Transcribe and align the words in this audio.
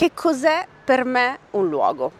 Che 0.00 0.12
cos'è 0.14 0.66
per 0.82 1.04
me 1.04 1.40
un 1.50 1.68
luogo? 1.68 2.10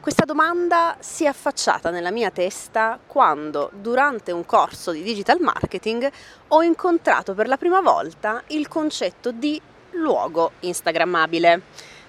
Questa 0.00 0.24
domanda 0.24 0.96
si 0.98 1.22
è 1.22 1.28
affacciata 1.28 1.90
nella 1.90 2.10
mia 2.10 2.32
testa 2.32 2.98
quando, 3.06 3.70
durante 3.72 4.32
un 4.32 4.44
corso 4.44 4.90
di 4.90 5.00
digital 5.00 5.38
marketing, 5.38 6.10
ho 6.48 6.62
incontrato 6.62 7.32
per 7.34 7.46
la 7.46 7.56
prima 7.56 7.80
volta 7.80 8.42
il 8.48 8.66
concetto 8.66 9.30
di 9.30 9.62
luogo 9.92 10.54
instagrammabile, 10.58 11.62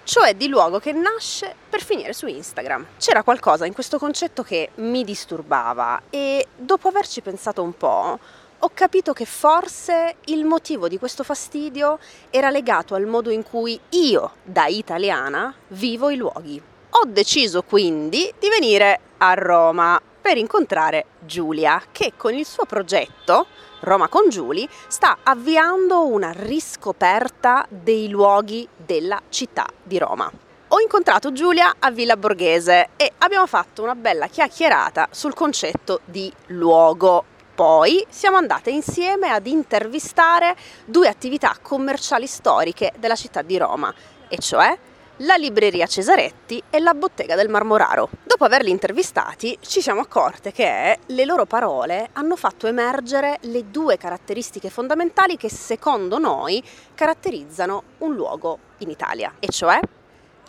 cioè 0.06 0.34
di 0.34 0.48
luogo 0.48 0.80
che 0.80 0.92
nasce 0.92 1.54
per 1.70 1.84
finire 1.84 2.14
su 2.14 2.26
Instagram. 2.26 2.88
C'era 2.98 3.22
qualcosa 3.22 3.68
in 3.68 3.74
questo 3.74 4.00
concetto 4.00 4.42
che 4.42 4.72
mi 4.78 5.04
disturbava 5.04 6.02
e 6.10 6.48
dopo 6.56 6.88
averci 6.88 7.22
pensato 7.22 7.62
un 7.62 7.78
po', 7.78 8.18
ho 8.60 8.72
capito 8.74 9.14
che 9.14 9.26
forse 9.26 10.16
il 10.26 10.46
motivo 10.46 10.88
di 10.88 10.98
questo 10.98 11.24
fastidio 11.24 12.00
era 12.30 12.50
legato 12.50 12.96
al 12.96 13.06
modo 13.06 13.30
in 13.30 13.44
cui 13.44 13.80
io, 13.90 14.32
da 14.44 14.68
italiana, 14.68 15.54
vivo 15.70 16.10
i 16.10 16.16
luoghi. 16.16 16.62
Ho 16.90 17.04
deciso 17.06 17.64
quindi 17.64 18.34
di 18.40 18.50
venire 18.50 19.00
a 19.18 19.34
Roma 19.34 20.02
per 20.22 20.38
incontrare 20.38 21.06
Giulia, 21.20 21.82
che 21.92 22.14
con 22.16 22.34
il 22.34 22.46
suo 22.46 22.66
progetto 22.66 23.48
Roma 23.82 24.08
con 24.08 24.30
Giuli 24.30 24.68
sta 24.88 25.18
avviando 25.22 26.08
una 26.08 26.32
riscoperta 26.34 27.66
dei 27.70 28.10
luoghi 28.10 28.68
della 28.76 29.22
città 29.30 29.68
di 29.84 30.00
Roma. 30.00 30.32
Ho 30.70 30.80
incontrato 30.80 31.32
Giulia 31.32 31.76
a 31.78 31.92
Villa 31.92 32.18
Borghese 32.18 32.90
e 32.96 33.12
abbiamo 33.20 33.46
fatto 33.46 33.84
una 33.84 33.94
bella 33.94 34.26
chiacchierata 34.28 35.10
sul 35.12 35.36
concetto 35.36 36.00
di 36.06 36.32
luogo 36.48 37.34
poi 37.56 38.06
siamo 38.10 38.36
andate 38.36 38.70
insieme 38.70 39.30
ad 39.30 39.48
intervistare 39.48 40.58
due 40.84 41.08
attività 41.08 41.56
commerciali 41.62 42.28
storiche 42.28 42.92
della 43.00 43.16
città 43.16 43.42
di 43.42 43.58
Roma, 43.58 43.94
e 44.28 44.38
cioè 44.40 44.78
la 45.20 45.36
libreria 45.36 45.88
Cesaretti 45.88 46.62
e 46.70 46.80
la 46.80 46.94
bottega 46.94 47.36
del 47.36 47.48
Marmoraro. 47.48 48.10
Dopo 48.26 48.44
averli 48.44 48.70
intervistati 48.70 49.58
ci 49.62 49.82
siamo 49.82 50.02
accorte 50.02 50.52
che 50.52 51.00
le 51.06 51.26
loro 51.26 51.46
parole 51.46 52.10
hanno 52.12 52.36
fatto 52.36 52.68
emergere 52.68 53.38
le 53.44 53.72
due 53.72 53.96
caratteristiche 53.96 54.70
fondamentali 54.70 55.38
che 55.38 55.50
secondo 55.50 56.18
noi 56.18 56.62
caratterizzano 56.94 57.84
un 58.00 58.14
luogo 58.14 58.60
in 58.80 58.90
Italia, 58.90 59.34
e 59.40 59.48
cioè 59.48 59.80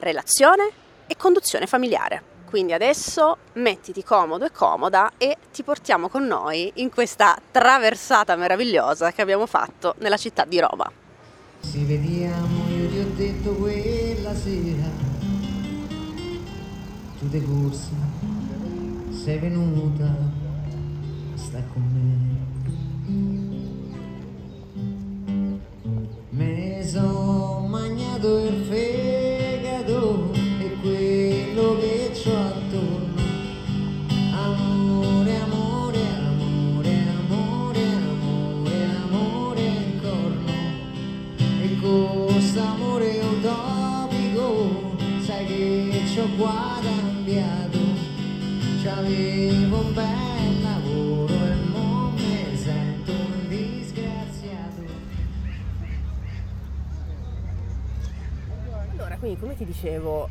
relazione 0.00 0.70
e 1.06 1.16
conduzione 1.16 1.68
familiare. 1.68 2.35
Quindi 2.48 2.72
adesso 2.72 3.38
mettiti 3.54 4.04
comodo 4.04 4.44
e 4.44 4.52
comoda 4.52 5.12
e 5.18 5.36
ti 5.52 5.64
portiamo 5.64 6.08
con 6.08 6.26
noi 6.26 6.70
in 6.76 6.90
questa 6.90 7.36
traversata 7.50 8.36
meravigliosa 8.36 9.12
che 9.12 9.20
abbiamo 9.20 9.46
fatto 9.46 9.94
nella 9.98 10.16
città 10.16 10.44
di 10.44 10.60
Roma. 10.60 10.90
Ci 11.60 11.84
vediamo, 11.84 12.68
io 12.68 12.88
ti 12.88 12.98
ho 12.98 13.10
detto 13.16 13.50
quella 13.54 14.34
sera, 14.34 14.88
tu 17.18 17.28
te 17.28 17.42
corsa, 17.44 17.90
sei 19.10 19.38
venuta, 19.38 20.14
sta 21.34 21.60
con 21.72 21.82
me. 21.92 23.45
Come 59.38 59.56
ti 59.56 59.64
dicevo 59.64 60.28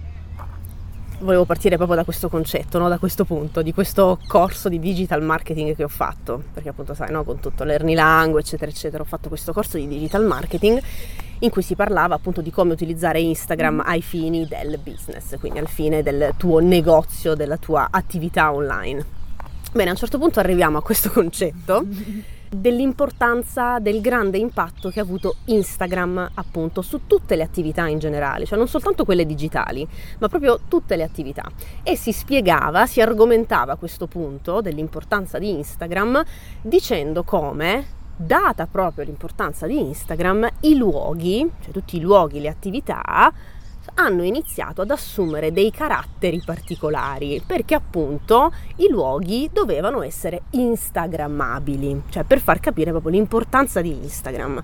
volevo 1.20 1.46
partire 1.46 1.78
proprio 1.78 1.96
da 1.96 2.04
questo 2.04 2.28
concetto, 2.28 2.78
no? 2.78 2.90
da 2.90 2.98
questo 2.98 3.24
punto, 3.24 3.62
di 3.62 3.74
questo 3.74 4.20
corso 4.28 4.68
di 4.68 4.80
digital 4.80 5.22
marketing 5.22 5.76
che 5.76 5.84
ho 5.84 5.88
fatto, 5.88 6.44
perché 6.54 6.70
appunto 6.70 6.94
sai, 6.94 7.12
no? 7.12 7.24
con 7.24 7.40
tutto 7.40 7.64
l'Ernie 7.64 7.96
Lango, 7.96 8.38
eccetera, 8.38 8.70
eccetera, 8.70 9.02
ho 9.02 9.06
fatto 9.06 9.30
questo 9.30 9.54
corso 9.54 9.78
di 9.78 9.88
digital 9.88 10.26
marketing 10.26 10.82
in 11.40 11.50
cui 11.50 11.62
si 11.62 11.76
parlava 11.76 12.16
appunto 12.16 12.42
di 12.42 12.52
come 12.52 12.74
utilizzare 12.74 13.20
Instagram 13.20 13.84
ai 13.86 14.02
fini 14.02 14.46
del 14.46 14.80
business, 14.82 15.38
quindi 15.40 15.60
al 15.60 15.68
fine 15.68 16.04
del 16.04 16.34
tuo 16.38 16.60
negozio, 16.60 17.34
della 17.34 17.58
tua 17.58 17.88
attività 17.92 18.54
online. 18.54 19.24
Bene, 19.72 19.90
a 19.90 19.94
un 19.94 19.98
certo 19.98 20.18
punto 20.18 20.40
arriviamo 20.40 20.78
a 20.78 20.82
questo 20.82 21.10
concetto 21.12 21.86
dell'importanza 22.60 23.80
del 23.80 24.02
grande 24.02 24.38
impatto 24.38 24.90
che 24.90 25.00
ha 25.00 25.04
avuto 25.04 25.36
Instagram 25.46 26.32
appunto 26.36 26.82
su 26.82 27.02
tutte 27.08 27.36
le 27.36 27.44
attività 27.44 27.88
in 27.88 28.00
generale, 28.00 28.46
cioè 28.46 28.58
non 28.58 28.68
soltanto 28.68 29.06
quelle 29.06 29.26
digitali, 29.26 29.88
ma 30.20 30.28
proprio 30.28 30.60
tutte 30.68 30.96
le 30.96 31.04
attività. 31.04 31.44
E 31.84 31.96
si 31.96 32.12
spiegava, 32.12 32.86
si 32.86 33.02
argomentava 33.02 33.76
questo 33.76 34.08
punto 34.08 34.62
dell'importanza 34.62 35.38
di 35.38 35.50
Instagram 35.50 36.24
dicendo 36.62 37.24
come 37.24 38.04
data 38.18 38.66
proprio 38.66 39.04
l'importanza 39.04 39.68
di 39.68 39.78
Instagram, 39.80 40.48
i 40.62 40.76
luoghi, 40.76 41.50
cioè 41.62 41.74
tutti 41.74 41.98
i 41.98 42.00
luoghi, 42.00 42.40
le 42.40 42.48
attività, 42.48 43.32
hanno 43.96 44.24
iniziato 44.24 44.82
ad 44.82 44.92
assumere 44.92 45.52
dei 45.52 45.72
caratteri 45.72 46.42
particolari 46.44 47.42
perché 47.46 47.76
appunto 47.76 48.52
i 48.78 48.88
luoghi 48.90 49.50
dovevano 49.52 50.02
essere 50.02 50.44
instagrammabili, 50.52 52.04
cioè 52.10 52.24
per 52.24 52.40
far 52.40 52.60
capire 52.60 52.92
proprio 52.92 53.12
l'importanza 53.12 53.82
di 53.82 53.92
Instagram. 53.92 54.62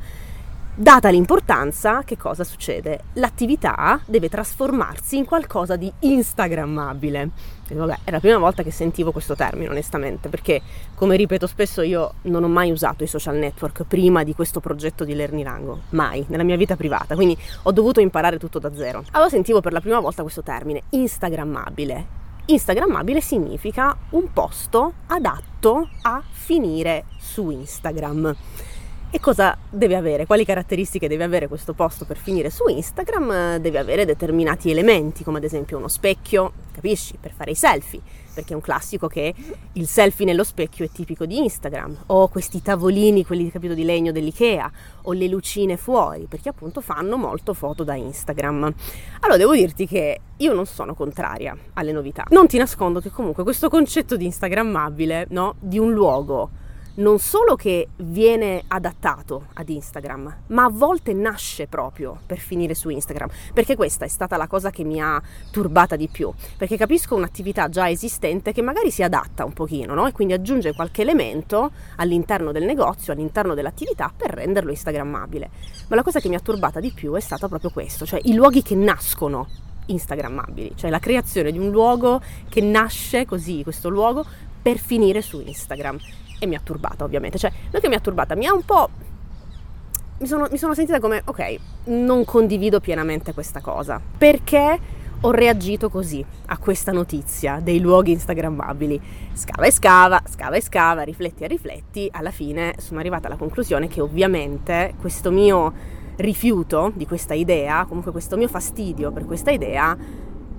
Data 0.73 1.09
l'importanza, 1.09 2.03
che 2.05 2.15
cosa 2.17 2.45
succede? 2.45 3.01
L'attività 3.13 3.99
deve 4.05 4.29
trasformarsi 4.29 5.17
in 5.17 5.25
qualcosa 5.25 5.75
di 5.75 5.91
instagrammabile. 5.99 7.29
E 7.67 7.75
vabbè, 7.75 7.97
è 8.05 8.11
la 8.11 8.21
prima 8.21 8.37
volta 8.37 8.63
che 8.63 8.71
sentivo 8.71 9.11
questo 9.11 9.35
termine, 9.35 9.69
onestamente, 9.69 10.29
perché, 10.29 10.61
come 10.95 11.17
ripeto 11.17 11.45
spesso, 11.45 11.81
io 11.81 12.13
non 12.23 12.45
ho 12.45 12.47
mai 12.47 12.71
usato 12.71 13.03
i 13.03 13.07
social 13.07 13.35
network 13.35 13.83
prima 13.83 14.23
di 14.23 14.33
questo 14.33 14.61
progetto 14.61 15.03
di 15.03 15.13
Lernirango, 15.13 15.81
mai, 15.89 16.23
nella 16.29 16.43
mia 16.43 16.55
vita 16.55 16.77
privata, 16.77 17.15
quindi 17.15 17.37
ho 17.63 17.71
dovuto 17.73 17.99
imparare 17.99 18.39
tutto 18.39 18.57
da 18.57 18.73
zero. 18.73 19.03
Allora 19.11 19.29
sentivo 19.29 19.59
per 19.59 19.73
la 19.73 19.81
prima 19.81 19.99
volta 19.99 20.21
questo 20.21 20.41
termine, 20.41 20.83
instagrammabile. 20.91 22.19
Instagrammabile 22.45 23.19
significa 23.19 23.95
un 24.11 24.31
posto 24.31 24.93
adatto 25.07 25.89
a 26.03 26.23
finire 26.31 27.05
su 27.19 27.49
Instagram. 27.49 28.35
E 29.13 29.19
cosa 29.19 29.57
deve 29.69 29.97
avere? 29.97 30.25
Quali 30.25 30.45
caratteristiche 30.45 31.09
deve 31.09 31.25
avere 31.25 31.49
questo 31.49 31.73
posto 31.73 32.05
per 32.05 32.15
finire 32.15 32.49
su 32.49 32.69
Instagram? 32.69 33.57
Deve 33.57 33.77
avere 33.77 34.05
determinati 34.05 34.71
elementi, 34.71 35.25
come 35.25 35.39
ad 35.39 35.43
esempio 35.43 35.77
uno 35.77 35.89
specchio, 35.89 36.53
capisci? 36.71 37.17
Per 37.19 37.33
fare 37.33 37.51
i 37.51 37.55
selfie, 37.55 37.99
perché 38.33 38.53
è 38.53 38.55
un 38.55 38.61
classico 38.61 39.09
che 39.09 39.35
il 39.73 39.85
selfie 39.85 40.25
nello 40.25 40.45
specchio 40.45 40.85
è 40.85 40.89
tipico 40.89 41.25
di 41.25 41.39
Instagram, 41.39 42.03
o 42.05 42.29
questi 42.29 42.61
tavolini, 42.61 43.25
quelli 43.25 43.51
capito 43.51 43.73
di 43.73 43.83
legno 43.83 44.13
dell'IKEA, 44.13 44.71
o 45.01 45.11
le 45.11 45.27
lucine 45.27 45.75
fuori, 45.75 46.27
perché 46.29 46.47
appunto 46.47 46.79
fanno 46.79 47.17
molto 47.17 47.53
foto 47.53 47.83
da 47.83 47.95
Instagram. 47.95 48.73
Allora 49.19 49.37
devo 49.37 49.53
dirti 49.53 49.87
che 49.87 50.21
io 50.37 50.53
non 50.53 50.65
sono 50.65 50.95
contraria 50.95 51.53
alle 51.73 51.91
novità. 51.91 52.23
Non 52.29 52.47
ti 52.47 52.57
nascondo 52.57 53.01
che 53.01 53.09
comunque 53.09 53.43
questo 53.43 53.67
concetto 53.67 54.15
di 54.15 54.23
Instagrammabile, 54.23 55.25
no? 55.31 55.55
Di 55.59 55.77
un 55.77 55.91
luogo 55.91 56.59
non 57.01 57.17
solo 57.19 57.55
che 57.55 57.89
viene 57.97 58.63
adattato 58.67 59.47
ad 59.53 59.67
Instagram, 59.69 60.37
ma 60.47 60.65
a 60.65 60.69
volte 60.69 61.13
nasce 61.13 61.65
proprio 61.67 62.17
per 62.25 62.37
finire 62.37 62.75
su 62.75 62.89
Instagram, 62.89 63.29
perché 63.53 63.75
questa 63.75 64.05
è 64.05 64.07
stata 64.07 64.37
la 64.37 64.47
cosa 64.47 64.69
che 64.69 64.83
mi 64.83 65.01
ha 65.01 65.21
turbata 65.49 65.95
di 65.95 66.07
più, 66.07 66.31
perché 66.57 66.77
capisco 66.77 67.15
un'attività 67.15 67.69
già 67.69 67.89
esistente 67.89 68.53
che 68.53 68.61
magari 68.61 68.91
si 68.91 69.01
adatta 69.01 69.43
un 69.43 69.53
pochino, 69.53 69.95
no? 69.95 70.07
E 70.07 70.11
quindi 70.11 70.33
aggiunge 70.33 70.73
qualche 70.73 71.01
elemento 71.01 71.71
all'interno 71.97 72.51
del 72.51 72.63
negozio, 72.63 73.13
all'interno 73.13 73.55
dell'attività 73.55 74.13
per 74.15 74.29
renderlo 74.29 74.69
instagrammabile. 74.69 75.49
Ma 75.87 75.95
la 75.95 76.03
cosa 76.03 76.19
che 76.19 76.29
mi 76.29 76.35
ha 76.35 76.39
turbata 76.39 76.79
di 76.79 76.91
più 76.91 77.13
è 77.13 77.19
stato 77.19 77.47
proprio 77.47 77.71
questo, 77.71 78.05
cioè 78.05 78.19
i 78.23 78.33
luoghi 78.35 78.61
che 78.61 78.75
nascono 78.75 79.47
instagrammabili, 79.87 80.73
cioè 80.75 80.91
la 80.91 80.99
creazione 80.99 81.51
di 81.51 81.57
un 81.57 81.71
luogo 81.71 82.21
che 82.47 82.61
nasce 82.61 83.25
così, 83.25 83.63
questo 83.63 83.89
luogo 83.89 84.23
per 84.61 84.77
finire 84.77 85.23
su 85.23 85.41
Instagram 85.43 85.97
e 86.43 86.47
mi 86.47 86.55
ha 86.55 86.61
turbata 86.63 87.03
ovviamente, 87.03 87.37
cioè 87.37 87.51
non 87.69 87.79
che 87.79 87.87
mi 87.87 87.93
ha 87.93 87.99
turbata, 87.99 88.35
mi 88.35 88.47
ha 88.47 88.53
un 88.53 88.65
po'... 88.65 88.89
Mi 90.17 90.25
sono, 90.25 90.47
mi 90.49 90.57
sono 90.57 90.73
sentita 90.73 90.99
come, 90.99 91.21
ok, 91.23 91.59
non 91.85 92.25
condivido 92.25 92.79
pienamente 92.79 93.31
questa 93.33 93.59
cosa, 93.59 94.01
perché 94.17 94.79
ho 95.21 95.29
reagito 95.29 95.89
così 95.89 96.25
a 96.47 96.57
questa 96.57 96.91
notizia 96.91 97.59
dei 97.61 97.79
luoghi 97.79 98.11
instagrammabili. 98.13 98.99
Scava 99.33 99.67
e 99.67 99.71
scava, 99.71 100.21
scava 100.27 100.55
e 100.55 100.61
scava, 100.61 101.03
rifletti 101.03 101.43
e 101.43 101.47
rifletti, 101.47 102.09
alla 102.11 102.31
fine 102.31 102.73
sono 102.79 102.99
arrivata 102.99 103.27
alla 103.27 103.37
conclusione 103.37 103.87
che 103.87 104.01
ovviamente 104.01 104.95
questo 104.99 105.29
mio 105.29 105.71
rifiuto 106.15 106.91
di 106.95 107.05
questa 107.05 107.35
idea, 107.35 107.85
comunque 107.85 108.11
questo 108.11 108.35
mio 108.35 108.47
fastidio 108.47 109.11
per 109.11 109.25
questa 109.25 109.51
idea, 109.51 109.95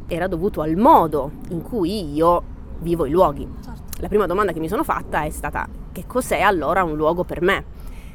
era 0.07 0.29
dovuto 0.29 0.61
al 0.61 0.77
modo 0.77 1.33
in 1.49 1.63
cui 1.63 2.15
io 2.15 2.43
vivo 2.79 3.05
i 3.05 3.11
luoghi. 3.11 3.49
La 4.03 4.09
prima 4.09 4.27
domanda 4.27 4.51
che 4.51 4.59
mi 4.59 4.67
sono 4.67 4.83
fatta 4.83 5.23
è 5.23 5.31
stata 5.31 5.65
che 5.93 6.07
cos'è 6.09 6.41
allora 6.41 6.83
un 6.83 6.97
luogo 6.97 7.23
per 7.23 7.41
me? 7.41 7.65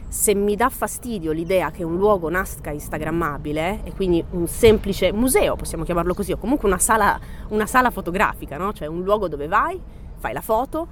Se 0.10 0.36
mi 0.36 0.58
dà 0.58 0.68
fastidio 0.68 1.32
l'idea 1.32 1.72
che 1.72 1.86
un 1.86 1.96
luogo 1.96 2.30
nasca 2.30 2.72
instagrammabile 2.72 3.86
e 3.86 3.94
quindi 3.94 4.22
un 4.32 4.48
semplice 4.48 5.14
museo, 5.14 5.56
possiamo 5.56 5.86
chiamarlo 5.86 6.14
così, 6.14 6.34
o 6.34 6.38
comunque 6.38 6.68
una 6.68 6.78
sala, 6.78 7.18
una 7.50 7.66
sala 7.66 7.90
fotografica, 7.90 8.58
no? 8.58 8.74
cioè 8.74 8.90
un 8.90 9.02
luogo 9.04 9.30
dove 9.30 9.48
vai, 9.48 9.82
fai 10.18 10.34
la 10.34 10.42
foto, 10.42 10.88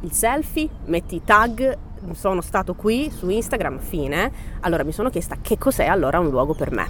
il 0.00 0.12
selfie, 0.12 0.68
metti 0.84 1.14
i 1.14 1.24
tag, 1.24 1.78
sono 2.12 2.42
stato 2.42 2.74
qui 2.74 3.10
su 3.10 3.30
Instagram, 3.30 3.78
fine. 3.78 4.30
Allora 4.60 4.84
mi 4.84 4.92
sono 4.92 5.08
chiesta 5.08 5.38
che 5.40 5.56
cos'è 5.56 5.86
allora 5.86 6.18
un 6.18 6.28
luogo 6.28 6.52
per 6.52 6.70
me. 6.70 6.86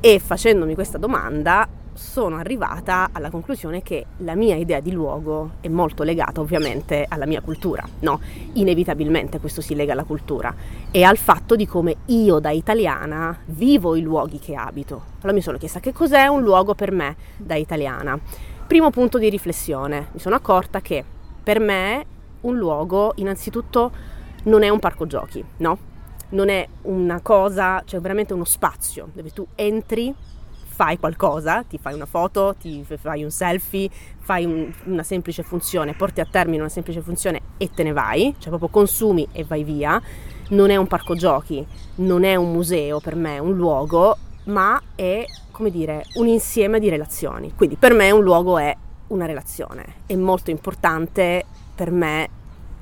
E 0.00 0.18
facendomi 0.18 0.74
questa 0.74 0.98
domanda 0.98 1.68
sono 1.96 2.36
arrivata 2.36 3.08
alla 3.12 3.30
conclusione 3.30 3.82
che 3.82 4.06
la 4.18 4.34
mia 4.34 4.54
idea 4.54 4.80
di 4.80 4.92
luogo 4.92 5.52
è 5.60 5.68
molto 5.68 6.02
legata 6.02 6.40
ovviamente 6.40 7.06
alla 7.08 7.26
mia 7.26 7.40
cultura, 7.40 7.86
no? 8.00 8.20
Inevitabilmente 8.52 9.40
questo 9.40 9.60
si 9.60 9.74
lega 9.74 9.92
alla 9.92 10.04
cultura 10.04 10.54
e 10.90 11.02
al 11.02 11.16
fatto 11.16 11.56
di 11.56 11.66
come 11.66 11.96
io 12.06 12.38
da 12.38 12.50
italiana 12.50 13.36
vivo 13.46 13.96
i 13.96 14.02
luoghi 14.02 14.38
che 14.38 14.54
abito. 14.54 15.02
Allora 15.16 15.32
mi 15.32 15.42
sono 15.42 15.58
chiesta 15.58 15.80
che 15.80 15.92
cos'è 15.92 16.26
un 16.26 16.42
luogo 16.42 16.74
per 16.74 16.92
me 16.92 17.16
da 17.36 17.54
italiana. 17.56 18.18
Primo 18.66 18.90
punto 18.90 19.18
di 19.18 19.28
riflessione, 19.28 20.08
mi 20.12 20.20
sono 20.20 20.34
accorta 20.34 20.80
che 20.80 21.04
per 21.42 21.60
me 21.60 22.04
un 22.42 22.56
luogo 22.56 23.12
innanzitutto 23.16 23.90
non 24.44 24.62
è 24.62 24.68
un 24.68 24.78
parco 24.78 25.06
giochi, 25.06 25.44
no? 25.58 25.78
Non 26.28 26.48
è 26.48 26.66
una 26.82 27.20
cosa, 27.20 27.82
cioè 27.84 28.00
veramente 28.00 28.34
uno 28.34 28.44
spazio 28.44 29.08
dove 29.12 29.32
tu 29.32 29.46
entri 29.54 30.14
fai 30.76 30.98
qualcosa, 30.98 31.62
ti 31.62 31.78
fai 31.78 31.94
una 31.94 32.04
foto, 32.04 32.54
ti 32.60 32.84
fai 33.00 33.24
un 33.24 33.30
selfie, 33.30 33.88
fai 34.18 34.44
un, 34.44 34.70
una 34.84 35.02
semplice 35.02 35.42
funzione, 35.42 35.94
porti 35.94 36.20
a 36.20 36.26
termine 36.30 36.58
una 36.58 36.68
semplice 36.68 37.00
funzione 37.00 37.40
e 37.56 37.70
te 37.70 37.82
ne 37.82 37.92
vai, 37.92 38.34
cioè 38.38 38.48
proprio 38.48 38.68
consumi 38.68 39.26
e 39.32 39.42
vai 39.44 39.64
via. 39.64 40.00
Non 40.50 40.68
è 40.68 40.76
un 40.76 40.86
parco 40.86 41.14
giochi, 41.14 41.66
non 41.96 42.24
è 42.24 42.34
un 42.34 42.52
museo 42.52 43.00
per 43.00 43.16
me, 43.16 43.38
un 43.38 43.56
luogo, 43.56 44.18
ma 44.44 44.78
è, 44.94 45.24
come 45.50 45.70
dire, 45.70 46.04
un 46.16 46.26
insieme 46.26 46.78
di 46.78 46.90
relazioni. 46.90 47.54
Quindi 47.56 47.76
per 47.76 47.94
me 47.94 48.10
un 48.10 48.22
luogo 48.22 48.58
è 48.58 48.76
una 49.08 49.24
relazione. 49.24 50.02
È 50.04 50.14
molto 50.14 50.50
importante 50.50 51.42
per 51.74 51.90
me 51.90 52.28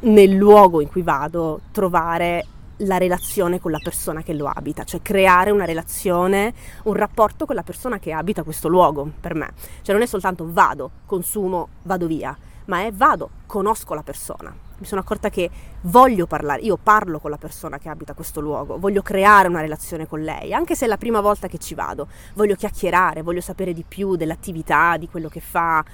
nel 0.00 0.32
luogo 0.32 0.80
in 0.80 0.88
cui 0.88 1.02
vado 1.02 1.60
trovare 1.70 2.44
la 2.78 2.98
relazione 2.98 3.60
con 3.60 3.70
la 3.70 3.80
persona 3.82 4.22
che 4.22 4.34
lo 4.34 4.46
abita, 4.46 4.84
cioè 4.84 5.02
creare 5.02 5.50
una 5.50 5.64
relazione, 5.64 6.52
un 6.84 6.94
rapporto 6.94 7.46
con 7.46 7.54
la 7.54 7.62
persona 7.62 7.98
che 7.98 8.12
abita 8.12 8.42
questo 8.42 8.68
luogo 8.68 9.10
per 9.20 9.34
me. 9.34 9.52
Cioè 9.82 9.94
non 9.94 10.02
è 10.02 10.06
soltanto 10.06 10.46
vado, 10.48 10.90
consumo, 11.06 11.68
vado 11.82 12.06
via, 12.06 12.36
ma 12.66 12.84
è 12.84 12.92
vado, 12.92 13.30
conosco 13.46 13.94
la 13.94 14.02
persona. 14.02 14.54
Mi 14.76 14.86
sono 14.86 15.00
accorta 15.00 15.30
che 15.30 15.48
voglio 15.82 16.26
parlare, 16.26 16.62
io 16.62 16.76
parlo 16.76 17.20
con 17.20 17.30
la 17.30 17.36
persona 17.36 17.78
che 17.78 17.88
abita 17.88 18.12
questo 18.12 18.40
luogo, 18.40 18.76
voglio 18.78 19.02
creare 19.02 19.46
una 19.46 19.60
relazione 19.60 20.08
con 20.08 20.20
lei, 20.20 20.52
anche 20.52 20.74
se 20.74 20.86
è 20.86 20.88
la 20.88 20.96
prima 20.96 21.20
volta 21.20 21.46
che 21.46 21.58
ci 21.58 21.74
vado, 21.74 22.08
voglio 22.34 22.56
chiacchierare, 22.56 23.22
voglio 23.22 23.40
sapere 23.40 23.72
di 23.72 23.84
più 23.86 24.16
dell'attività, 24.16 24.96
di 24.96 25.08
quello 25.08 25.28
che 25.28 25.40
fa 25.40 25.84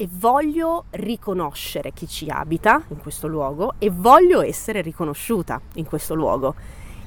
e 0.00 0.08
voglio 0.10 0.84
riconoscere 0.92 1.92
chi 1.92 2.08
ci 2.08 2.30
abita 2.30 2.82
in 2.88 2.96
questo 2.96 3.26
luogo 3.26 3.74
e 3.78 3.90
voglio 3.90 4.40
essere 4.40 4.80
riconosciuta 4.80 5.60
in 5.74 5.84
questo 5.84 6.14
luogo. 6.14 6.54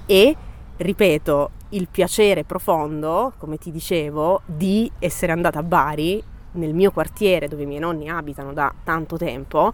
E, 0.06 0.36
ripeto, 0.78 1.50
il 1.69 1.88
piacere 1.90 2.44
profondo, 2.44 3.34
come 3.40 3.57
ti 3.57 3.72
dicevo, 3.72 4.42
di 4.45 4.92
essere 5.00 5.31
andata 5.31 5.57
a 5.57 5.63
Bari, 5.63 6.24
nel 6.51 6.75
mio 6.75 6.92
quartiere 6.92 7.48
dove 7.48 7.63
i 7.63 7.66
miei 7.66 7.80
nonni 7.80 8.10
abitano 8.10 8.54
da 8.54 8.72
tanto 8.84 9.18
tempo, 9.18 9.74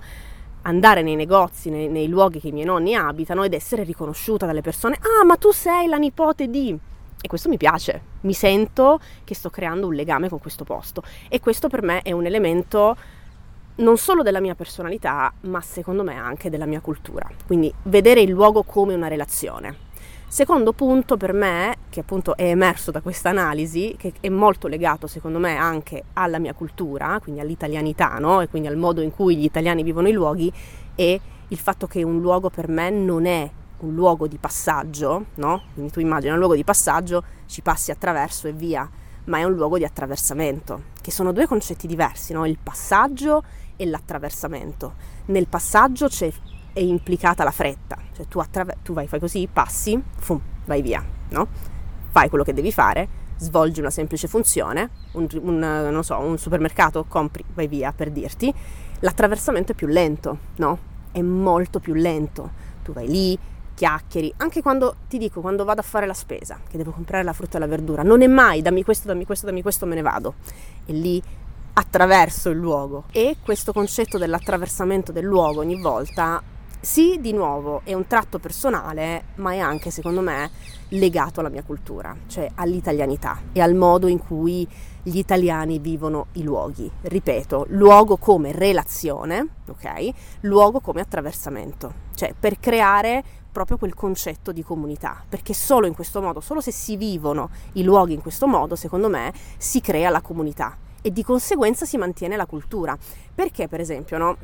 andare 0.62 1.01
nei 1.01 1.15
negozi, 1.15 1.69
nei, 1.69 1.89
nei 1.89 2.07
luoghi 2.07 2.39
che 2.39 2.48
i 2.48 2.54
miei 2.54 2.65
nonni 2.65 2.95
abitano 2.95 3.44
ed 3.44 3.54
essere 3.54 3.83
riconosciuta 3.83 4.45
dalle 4.45 4.62
persone, 4.62 4.95
ah 4.95 5.25
ma 5.25 5.36
tu 5.36 5.51
sei 5.51 5.88
la 5.88 5.98
nipote 5.98 6.48
di... 6.48 6.80
E 7.21 7.27
questo 7.27 7.50
mi 7.50 7.57
piace, 7.57 8.01
mi 8.21 8.33
sento 8.33 9.00
che 9.25 9.36
sto 9.36 9.50
creando 9.50 9.88
un 9.88 9.94
legame 9.94 10.30
con 10.30 10.39
questo 10.39 10.63
posto 10.63 11.04
e 11.27 11.39
questo 11.39 11.68
per 11.68 11.81
me 11.81 12.01
è 12.01 12.13
un 12.13 12.25
elemento 12.25 12.95
non 13.80 13.98
solo 13.98 14.24
della 14.24 14.39
mia 14.39 14.56
personalità, 14.56 15.31
ma 15.42 15.62
secondo 15.62 16.04
me 16.04 16.16
anche 16.16 16.50
della 16.50 16.66
mia 16.66 16.80
cultura. 16.80 17.30
Quindi 17.45 17.74
vedere 17.83 18.21
il 18.21 18.30
luogo 18.30 18.63
come 18.63 18.94
una 18.94 19.07
relazione. 19.07 19.88
Secondo 20.27 20.74
punto 20.74 21.18
per 21.18 21.33
me, 21.33 21.75
che 21.89 22.01
appunto 22.01 22.38
è 22.38 22.44
emerso 22.44 22.92
da 22.92 23.01
questa 23.01 23.30
analisi, 23.30 23.95
che 23.98 24.13
è 24.19 24.30
molto 24.30 24.68
legato 24.68 25.07
secondo 25.07 25.39
me 25.39 25.56
anche 25.56 26.04
alla 26.13 26.38
mia 26.38 26.54
cultura, 26.54 27.19
quindi 27.22 27.42
all'italianità, 27.42 28.15
no? 28.19 28.39
e 28.42 28.48
quindi 28.48 28.68
al 28.68 28.77
modo 28.77 29.01
in 29.01 29.10
cui 29.10 29.36
gli 29.36 29.44
italiani 29.44 29.81
vivono 29.81 30.07
i 30.07 30.12
luoghi, 30.12 30.54
è 30.94 31.19
il 31.48 31.57
fatto 31.57 31.88
che 31.88 32.04
un 32.04 32.22
luogo 32.22 32.50
per 32.50 32.68
me 32.68 32.92
non 32.92 33.25
è 33.25 33.50
un 33.79 33.93
luogo 33.93 34.27
di 34.27 34.37
passaggio, 34.37 35.25
no? 35.35 35.63
Quindi 35.73 35.91
tu 35.91 35.99
immagini 35.99 36.31
un 36.33 36.39
luogo 36.39 36.55
di 36.55 36.63
passaggio, 36.63 37.23
ci 37.45 37.61
passi 37.61 37.91
attraverso 37.91 38.47
e 38.47 38.53
via, 38.53 38.89
ma 39.25 39.37
è 39.37 39.43
un 39.43 39.53
luogo 39.53 39.77
di 39.77 39.85
attraversamento, 39.85 40.83
che 41.01 41.11
sono 41.11 41.31
due 41.31 41.47
concetti 41.47 41.87
diversi, 41.87 42.33
no? 42.33 42.45
Il 42.45 42.57
passaggio 42.61 43.43
e 43.75 43.85
l'attraversamento. 43.85 44.93
Nel 45.25 45.47
passaggio 45.47 46.07
è 46.73 46.79
implicata 46.79 47.43
la 47.43 47.51
fretta, 47.51 47.97
cioè 48.13 48.27
tu, 48.27 48.39
attraver- 48.39 48.79
tu 48.81 48.93
vai, 48.93 49.07
fai 49.07 49.19
così, 49.19 49.47
passi, 49.51 50.01
fum, 50.17 50.39
vai 50.65 50.81
via, 50.81 51.03
no? 51.29 51.47
Fai 52.11 52.29
quello 52.29 52.43
che 52.43 52.53
devi 52.53 52.71
fare, 52.71 53.07
svolgi 53.37 53.79
una 53.79 53.89
semplice 53.89 54.27
funzione, 54.27 54.89
un, 55.13 55.27
un, 55.41 55.99
so, 56.03 56.17
un 56.17 56.37
supermercato, 56.37 57.05
compri, 57.07 57.43
vai 57.53 57.67
via 57.67 57.93
per 57.93 58.11
dirti. 58.11 58.53
L'attraversamento 58.99 59.71
è 59.71 59.75
più 59.75 59.87
lento, 59.87 60.37
no? 60.57 60.77
È 61.11 61.21
molto 61.21 61.79
più 61.79 61.93
lento. 61.93 62.67
Tu 62.83 62.91
vai 62.91 63.07
lì, 63.07 63.39
chiacchieri, 63.79 64.33
anche 64.37 64.61
quando 64.61 64.95
ti 65.07 65.17
dico, 65.17 65.39
quando 65.39 65.63
vado 65.63 65.79
a 65.79 65.83
fare 65.83 66.05
la 66.05 66.13
spesa, 66.13 66.59
che 66.67 66.75
devo 66.75 66.91
comprare 66.91 67.23
la 67.23 67.31
frutta 67.31 67.55
e 67.55 67.59
la 67.61 67.67
verdura, 67.67 68.03
non 68.03 68.21
è 68.21 68.27
mai 68.27 68.61
dammi 68.61 68.83
questo, 68.83 69.07
dammi 69.07 69.23
questo, 69.23 69.45
dammi 69.45 69.61
questo, 69.61 69.85
me 69.85 69.95
ne 69.95 70.01
vado. 70.01 70.33
E 70.85 70.91
lì 70.91 71.23
attraverso 71.71 72.49
il 72.49 72.57
luogo. 72.57 73.05
E 73.11 73.37
questo 73.41 73.71
concetto 73.71 74.17
dell'attraversamento 74.17 75.13
del 75.13 75.23
luogo 75.23 75.61
ogni 75.61 75.79
volta, 75.79 76.43
sì, 76.81 77.19
di 77.21 77.31
nuovo, 77.31 77.79
è 77.85 77.93
un 77.93 78.05
tratto 78.05 78.37
personale, 78.37 79.27
ma 79.35 79.53
è 79.53 79.59
anche, 79.59 79.91
secondo 79.91 80.19
me, 80.19 80.49
legato 80.89 81.39
alla 81.39 81.47
mia 81.47 81.63
cultura, 81.63 82.13
cioè 82.27 82.49
all'italianità 82.55 83.39
e 83.53 83.61
al 83.61 83.75
modo 83.75 84.07
in 84.07 84.17
cui 84.17 84.67
gli 85.01 85.17
italiani 85.17 85.79
vivono 85.79 86.27
i 86.33 86.43
luoghi. 86.43 86.91
Ripeto, 87.01 87.67
luogo 87.69 88.17
come 88.17 88.51
relazione, 88.51 89.48
ok? 89.67 90.09
Luogo 90.41 90.81
come 90.81 91.00
attraversamento, 91.00 91.93
cioè 92.13 92.33
per 92.38 92.59
creare 92.59 93.24
proprio 93.51 93.77
quel 93.77 93.94
concetto 93.94 94.51
di 94.51 94.63
comunità, 94.63 95.24
perché 95.27 95.53
solo 95.53 95.88
in 95.88 95.94
questo 95.94 96.22
modo, 96.22 96.39
solo 96.39 96.62
se 96.62 96.72
si 96.72 96.96
vivono 96.96 97.50
i 97.74 97.84
luoghi 97.84 98.13
in 98.13 98.22
questo 98.22 98.48
modo, 98.48 98.75
secondo 98.75 99.10
me, 99.10 99.34
si 99.58 99.82
crea 99.82 100.10
la 100.10 100.22
comunità 100.22 100.77
e 101.01 101.12
di 101.12 101.24
conseguenza 101.24 101.86
si 101.86 101.98
mantiene 101.98 102.36
la 102.36 102.46
cultura. 102.46 102.98
Perché, 103.34 103.68
per 103.68 103.79
esempio, 103.79 104.18
no, 104.18 104.38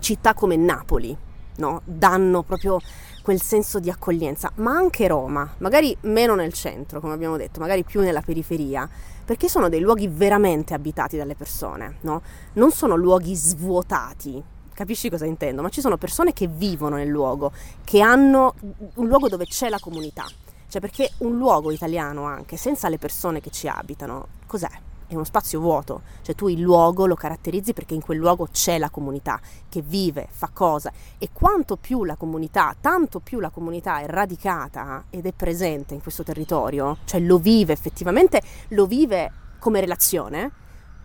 città 0.00 0.34
come 0.34 0.56
Napoli 0.56 1.16
no, 1.58 1.82
danno 1.84 2.42
proprio 2.42 2.78
quel 3.22 3.42
senso 3.42 3.78
di 3.78 3.90
accoglienza, 3.90 4.50
ma 4.56 4.72
anche 4.72 5.06
Roma, 5.06 5.54
magari 5.58 5.94
meno 6.02 6.34
nel 6.34 6.52
centro, 6.52 7.00
come 7.00 7.12
abbiamo 7.12 7.36
detto, 7.36 7.60
magari 7.60 7.84
più 7.84 8.00
nella 8.00 8.22
periferia, 8.22 8.88
perché 9.24 9.48
sono 9.48 9.68
dei 9.68 9.80
luoghi 9.80 10.08
veramente 10.08 10.72
abitati 10.72 11.16
dalle 11.16 11.34
persone, 11.34 11.96
no? 12.02 12.22
Non 12.54 12.70
sono 12.70 12.96
luoghi 12.96 13.34
svuotati, 13.34 14.42
capisci 14.78 15.10
cosa 15.10 15.26
intendo? 15.26 15.60
Ma 15.60 15.70
ci 15.70 15.80
sono 15.80 15.96
persone 15.96 16.32
che 16.32 16.46
vivono 16.46 16.94
nel 16.94 17.08
luogo, 17.08 17.50
che 17.82 18.00
hanno 18.00 18.54
un 18.94 19.08
luogo 19.08 19.26
dove 19.26 19.44
c'è 19.44 19.68
la 19.68 19.80
comunità. 19.80 20.24
Cioè 20.68 20.80
perché 20.80 21.10
un 21.18 21.36
luogo 21.36 21.72
italiano 21.72 22.22
anche, 22.22 22.56
senza 22.56 22.88
le 22.88 22.96
persone 22.96 23.40
che 23.40 23.50
ci 23.50 23.66
abitano, 23.66 24.28
cos'è? 24.46 24.70
è 25.08 25.14
uno 25.14 25.24
spazio 25.24 25.58
vuoto, 25.58 26.02
cioè 26.20 26.34
tu 26.34 26.48
il 26.48 26.60
luogo 26.60 27.06
lo 27.06 27.14
caratterizzi 27.14 27.72
perché 27.72 27.94
in 27.94 28.02
quel 28.02 28.18
luogo 28.18 28.46
c'è 28.52 28.76
la 28.76 28.90
comunità 28.90 29.40
che 29.66 29.80
vive, 29.80 30.28
fa 30.30 30.50
cosa 30.52 30.92
e 31.16 31.30
quanto 31.32 31.76
più 31.76 32.04
la 32.04 32.14
comunità, 32.14 32.76
tanto 32.78 33.18
più 33.18 33.40
la 33.40 33.48
comunità 33.48 34.00
è 34.00 34.06
radicata 34.06 35.04
ed 35.08 35.24
è 35.24 35.32
presente 35.32 35.94
in 35.94 36.02
questo 36.02 36.24
territorio, 36.24 36.98
cioè 37.04 37.20
lo 37.20 37.38
vive 37.38 37.72
effettivamente, 37.72 38.42
lo 38.68 38.84
vive 38.84 39.32
come 39.58 39.80
relazione, 39.80 40.52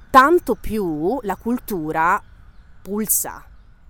tanto 0.09 0.55
più 0.55 1.17
la 1.21 1.37
cultura 1.37 2.21
pulsa, 2.81 3.41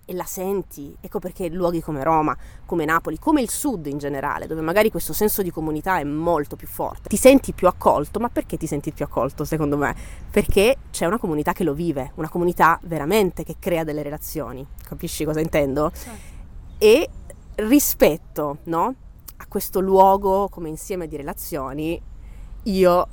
e 0.06 0.14
la 0.14 0.26
senti. 0.26 0.96
Ecco 1.00 1.20
perché 1.20 1.50
luoghi 1.50 1.82
come 1.82 2.04
Roma, 2.04 2.36
come 2.66 2.86
Napoli, 2.86 3.20
come 3.20 3.42
il 3.42 3.50
sud 3.50 3.86
in 3.88 3.98
generale, 3.98 4.48
dove 4.48 4.62
magari 4.62 4.92
questo 4.92 5.14
senso 5.14 5.42
di 5.42 5.52
comunità 5.52 6.00
è 6.00 6.04
molto 6.04 6.56
più 6.56 6.68
forte, 6.68 7.10
ti 7.10 7.18
senti 7.18 7.54
più 7.54 7.68
accolto, 7.68 8.20
ma 8.20 8.30
perché 8.30 8.58
ti 8.58 8.68
senti 8.68 8.92
più 8.92 9.06
accolto 9.06 9.44
secondo 9.44 9.78
me? 9.78 9.96
Perché 10.30 10.78
c'è 10.92 11.06
una 11.06 11.18
comunità 11.18 11.54
che 11.54 11.64
lo 11.64 11.74
vive, 11.74 12.12
una 12.16 12.30
comunità 12.30 12.80
veramente 12.84 13.44
che 13.44 13.56
crea 13.60 13.84
delle 13.84 14.04
relazioni, 14.04 14.66
capisci 14.84 15.26
cosa 15.26 15.40
intendo? 15.40 15.92
Certo. 15.94 16.32
E 16.78 17.10
rispetto, 17.56 18.58
no? 18.64 18.96
A 19.38 19.46
questo 19.48 19.80
luogo 19.80 20.50
come 20.50 20.70
insieme 20.70 21.08
di 21.08 21.18
relazioni 21.18 22.02
io 22.64 23.08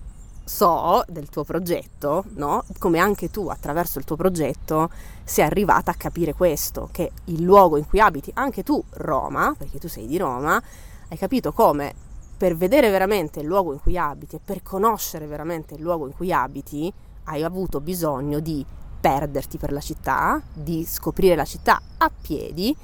so 0.50 1.04
del 1.06 1.28
tuo 1.28 1.44
progetto, 1.44 2.24
no? 2.34 2.64
Come 2.78 2.98
anche 2.98 3.30
tu 3.30 3.46
attraverso 3.46 4.00
il 4.00 4.04
tuo 4.04 4.16
progetto 4.16 4.90
sei 5.22 5.44
arrivata 5.44 5.92
a 5.92 5.94
capire 5.94 6.34
questo, 6.34 6.88
che 6.90 7.12
il 7.26 7.42
luogo 7.42 7.76
in 7.76 7.86
cui 7.86 8.00
abiti, 8.00 8.32
anche 8.34 8.64
tu 8.64 8.82
Roma, 8.94 9.54
perché 9.56 9.78
tu 9.78 9.88
sei 9.88 10.06
di 10.06 10.18
Roma, 10.18 10.60
hai 11.08 11.16
capito 11.16 11.52
come 11.52 11.94
per 12.36 12.56
vedere 12.56 12.90
veramente 12.90 13.38
il 13.40 13.46
luogo 13.46 13.72
in 13.72 13.80
cui 13.80 13.96
abiti 13.96 14.36
e 14.36 14.40
per 14.44 14.62
conoscere 14.62 15.26
veramente 15.26 15.74
il 15.74 15.82
luogo 15.82 16.06
in 16.06 16.14
cui 16.14 16.32
abiti, 16.32 16.92
hai 17.24 17.44
avuto 17.44 17.80
bisogno 17.80 18.40
di 18.40 18.66
perderti 19.00 19.56
per 19.56 19.70
la 19.70 19.80
città, 19.80 20.42
di 20.52 20.84
scoprire 20.84 21.36
la 21.36 21.44
città 21.44 21.80
a 21.96 22.10
piedi 22.10 22.76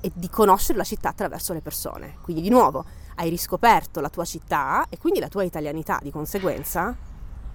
e 0.00 0.12
di 0.14 0.30
conoscere 0.30 0.78
la 0.78 0.84
città 0.84 1.08
attraverso 1.08 1.52
le 1.52 1.62
persone. 1.62 2.16
Quindi 2.22 2.42
di 2.42 2.48
nuovo 2.48 2.84
hai 3.16 3.28
riscoperto 3.28 4.00
la 4.00 4.08
tua 4.08 4.24
città 4.24 4.86
e 4.88 4.98
quindi 4.98 5.18
la 5.18 5.28
tua 5.28 5.42
italianità 5.42 5.98
di 6.00 6.12
conseguenza 6.12 6.96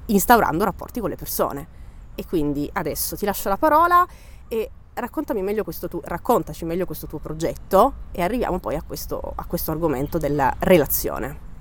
instaurando 0.07 0.63
rapporti 0.63 0.99
con 0.99 1.09
le 1.09 1.15
persone. 1.15 1.81
E 2.15 2.25
quindi 2.25 2.69
adesso 2.73 3.15
ti 3.15 3.25
lascio 3.25 3.49
la 3.49 3.57
parola 3.57 4.05
e 4.47 4.69
raccontami 4.93 5.41
meglio 5.41 5.63
questo 5.63 5.87
tu, 5.87 5.99
raccontaci 6.03 6.65
meglio 6.65 6.85
questo 6.85 7.07
tuo 7.07 7.17
progetto 7.17 7.93
e 8.11 8.21
arriviamo 8.21 8.59
poi 8.59 8.75
a 8.75 8.83
questo, 8.85 9.33
a 9.35 9.45
questo 9.45 9.71
argomento 9.71 10.17
della 10.17 10.53
relazione. 10.59 11.51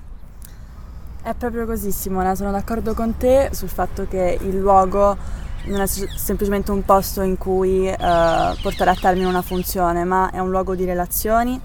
È 1.22 1.34
proprio 1.34 1.66
così 1.66 1.92
Simona, 1.92 2.34
sono 2.34 2.50
d'accordo 2.50 2.94
con 2.94 3.16
te 3.16 3.50
sul 3.52 3.68
fatto 3.68 4.06
che 4.08 4.38
il 4.40 4.58
luogo 4.58 5.16
non 5.64 5.80
è 5.80 5.86
semplicemente 5.86 6.72
un 6.72 6.84
posto 6.84 7.22
in 7.22 7.38
cui 7.38 7.86
eh, 7.86 7.96
portare 7.96 8.90
a 8.90 8.96
termine 9.00 9.26
una 9.26 9.42
funzione, 9.42 10.02
ma 10.04 10.30
è 10.30 10.40
un 10.40 10.50
luogo 10.50 10.74
di 10.74 10.84
relazioni 10.84 11.60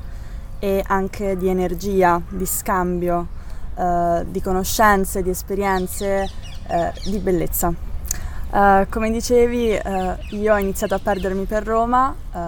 e 0.60 0.84
anche 0.86 1.36
di 1.38 1.48
energia, 1.48 2.22
di 2.30 2.46
scambio, 2.46 3.28
eh, 3.76 4.26
di 4.28 4.42
conoscenze, 4.42 5.24
di 5.24 5.32
esperienze, 5.32 6.30
eh, 6.68 6.92
di 7.06 7.18
bellezza. 7.20 7.74
Uh, 8.50 8.88
come 8.90 9.12
dicevi, 9.12 9.78
uh, 9.84 10.36
io 10.36 10.54
ho 10.54 10.58
iniziato 10.58 10.96
a 10.96 11.00
perdermi 11.00 11.44
per 11.44 11.64
Roma, 11.64 12.16
uh, 12.32 12.40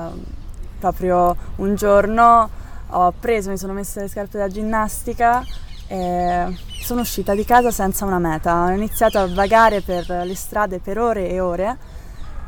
proprio 0.79 1.35
un 1.57 1.75
giorno 1.75 2.49
ho 2.91 3.13
preso, 3.19 3.49
mi 3.49 3.57
sono 3.57 3.73
messa 3.73 3.99
le 3.99 4.07
scarpe 4.07 4.37
da 4.37 4.47
ginnastica 4.47 5.43
e 5.87 6.57
sono 6.81 7.01
uscita 7.01 7.35
di 7.35 7.43
casa 7.43 7.69
senza 7.69 8.05
una 8.05 8.17
meta. 8.17 8.63
Ho 8.63 8.69
iniziato 8.69 9.19
a 9.19 9.27
vagare 9.27 9.81
per 9.81 10.07
le 10.07 10.35
strade 10.35 10.79
per 10.79 10.97
ore 10.97 11.29
e 11.29 11.39
ore 11.39 11.77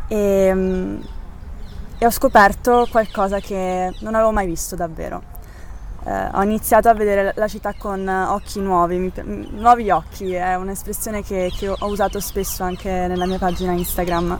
e, 0.07 0.51
um, 0.51 1.07
e 1.97 2.05
ho 2.05 2.09
scoperto 2.09 2.87
qualcosa 2.89 3.39
che 3.39 3.93
non 3.99 4.15
avevo 4.15 4.31
mai 4.31 4.47
visto 4.47 4.75
davvero 4.75 5.30
eh, 6.03 6.29
ho 6.33 6.41
iniziato 6.41 6.89
a 6.89 6.93
vedere 6.95 7.31
la 7.35 7.47
città 7.47 7.75
con 7.77 8.07
occhi 8.07 8.59
nuovi, 8.59 8.97
mi, 8.97 9.11
nuovi 9.51 9.91
occhi, 9.91 10.33
è 10.33 10.55
un'espressione 10.55 11.21
che, 11.21 11.51
che, 11.55 11.69
ho 11.69 11.85
usato 11.85 12.19
spesso 12.19 12.63
anche 12.63 12.89
nella 12.89 13.27
mia 13.27 13.37
pagina 13.37 13.71
Instagram. 13.73 14.39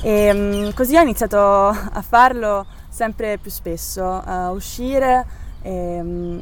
E 0.00 0.30
um, 0.30 0.72
così 0.72 0.96
ho 0.96 1.02
iniziato 1.02 1.38
a 1.38 2.02
farlo 2.06 2.64
sempre 2.88 3.36
più 3.36 3.50
spesso, 3.50 4.02
a 4.02 4.50
uscire 4.50 5.26
e, 5.60 6.00
um, 6.00 6.40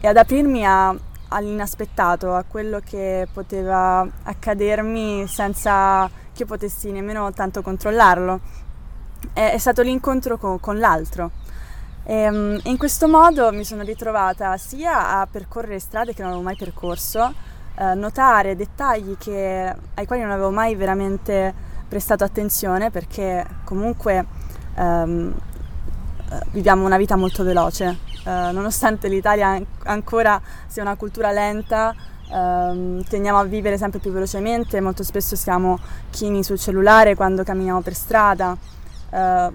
e 0.00 0.08
ad 0.08 0.16
aprirmi 0.16 0.64
a, 0.64 0.94
all'inaspettato, 1.28 2.34
a 2.34 2.44
quello 2.48 2.80
che 2.82 3.28
poteva 3.30 4.06
accadermi 4.22 5.26
senza 5.26 6.08
che 6.32 6.42
io 6.42 6.46
potessi 6.46 6.90
nemmeno 6.90 7.30
tanto 7.32 7.60
controllarlo. 7.60 8.40
È, 9.34 9.50
è 9.52 9.58
stato 9.58 9.82
l'incontro 9.82 10.38
con, 10.38 10.58
con 10.60 10.78
l'altro 10.78 11.41
e, 12.04 12.28
um, 12.28 12.58
in 12.64 12.76
questo 12.76 13.08
modo 13.08 13.52
mi 13.52 13.64
sono 13.64 13.82
ritrovata 13.82 14.56
sia 14.56 15.20
a 15.20 15.26
percorrere 15.30 15.78
strade 15.78 16.14
che 16.14 16.22
non 16.22 16.30
avevo 16.32 16.44
mai 16.44 16.56
percorso, 16.56 17.32
eh, 17.76 17.94
notare 17.94 18.56
dettagli 18.56 19.16
che, 19.16 19.74
ai 19.94 20.06
quali 20.06 20.22
non 20.22 20.30
avevo 20.30 20.50
mai 20.50 20.74
veramente 20.74 21.54
prestato 21.88 22.24
attenzione 22.24 22.90
perché 22.90 23.46
comunque 23.64 24.26
um, 24.76 25.32
viviamo 26.50 26.84
una 26.84 26.96
vita 26.96 27.16
molto 27.16 27.44
veloce, 27.44 27.98
uh, 28.24 28.52
nonostante 28.52 29.08
l'Italia 29.08 29.60
ancora 29.84 30.40
sia 30.66 30.82
una 30.82 30.96
cultura 30.96 31.30
lenta, 31.30 31.94
um, 32.30 33.02
tendiamo 33.04 33.38
a 33.38 33.44
vivere 33.44 33.76
sempre 33.78 34.00
più 34.00 34.10
velocemente, 34.10 34.80
molto 34.80 35.02
spesso 35.02 35.36
siamo 35.36 35.78
chini 36.10 36.42
sul 36.42 36.58
cellulare 36.58 37.14
quando 37.14 37.42
camminiamo 37.42 37.80
per 37.82 37.94
strada. 37.94 38.56
Uh, 39.10 39.52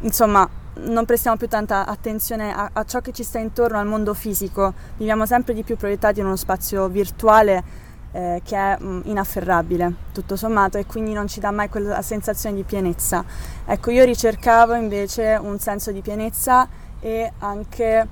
insomma, 0.00 0.48
non 0.76 1.04
prestiamo 1.04 1.36
più 1.36 1.48
tanta 1.48 1.86
attenzione 1.86 2.52
a, 2.52 2.70
a, 2.72 2.84
ciò 2.84 3.00
che 3.00 3.12
ci 3.12 3.22
sta 3.22 3.38
intorno 3.38 3.78
al 3.78 3.86
mondo 3.86 4.14
fisico, 4.14 4.72
viviamo 4.96 5.26
sempre 5.26 5.54
di 5.54 5.62
più 5.62 5.76
proiettati 5.76 6.20
in 6.20 6.26
uno 6.26 6.36
spazio 6.36 6.88
virtuale 6.88 7.62
eh, 8.12 8.40
che 8.44 8.56
è 8.56 8.76
mh, 8.78 8.86
mm, 8.86 9.00
inafferrabile, 9.04 9.92
tutto 10.12 10.36
sommato, 10.36 10.78
e 10.78 10.86
quindi 10.86 11.12
non 11.12 11.26
ci 11.28 11.40
dà 11.40 11.50
mai 11.50 11.68
quella 11.68 12.02
sensazione 12.02 12.56
di 12.56 12.62
pienezza. 12.62 13.24
Ecco, 13.64 13.90
io 13.90 14.04
ricercavo 14.04 14.74
invece 14.74 15.38
un 15.40 15.58
senso 15.58 15.90
di 15.92 16.00
pienezza 16.00 16.68
e 17.00 17.32
anche 17.38 18.08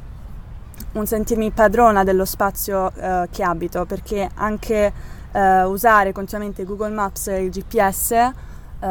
un 0.92 1.06
sentirmi 1.06 1.50
padrona 1.50 2.04
dello 2.04 2.24
spazio 2.24 2.92
eh, 2.94 3.28
che 3.30 3.42
abito, 3.42 3.84
perché 3.86 4.28
anche 4.34 4.92
eh, 5.32 5.62
usare 5.64 6.12
continuamente 6.12 6.64
Google 6.64 6.90
Maps 6.90 7.28
e 7.28 7.44
il 7.44 7.50
GPS 7.50 8.10
eh, 8.10 8.32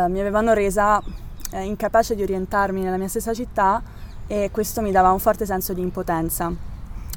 mi 0.08 0.20
avevano 0.20 0.54
resa 0.54 1.02
eh, 1.52 1.64
incapace 1.64 2.16
di 2.16 2.24
orientarmi 2.24 2.82
nella 2.82 2.98
mia 2.98 3.08
stessa 3.08 3.34
città 3.34 3.82
e 4.28 4.50
questo 4.52 4.82
mi 4.82 4.92
dava 4.92 5.12
un 5.12 5.20
forte 5.20 5.46
senso 5.46 5.74
di 5.74 5.82
impotenza. 5.82 6.52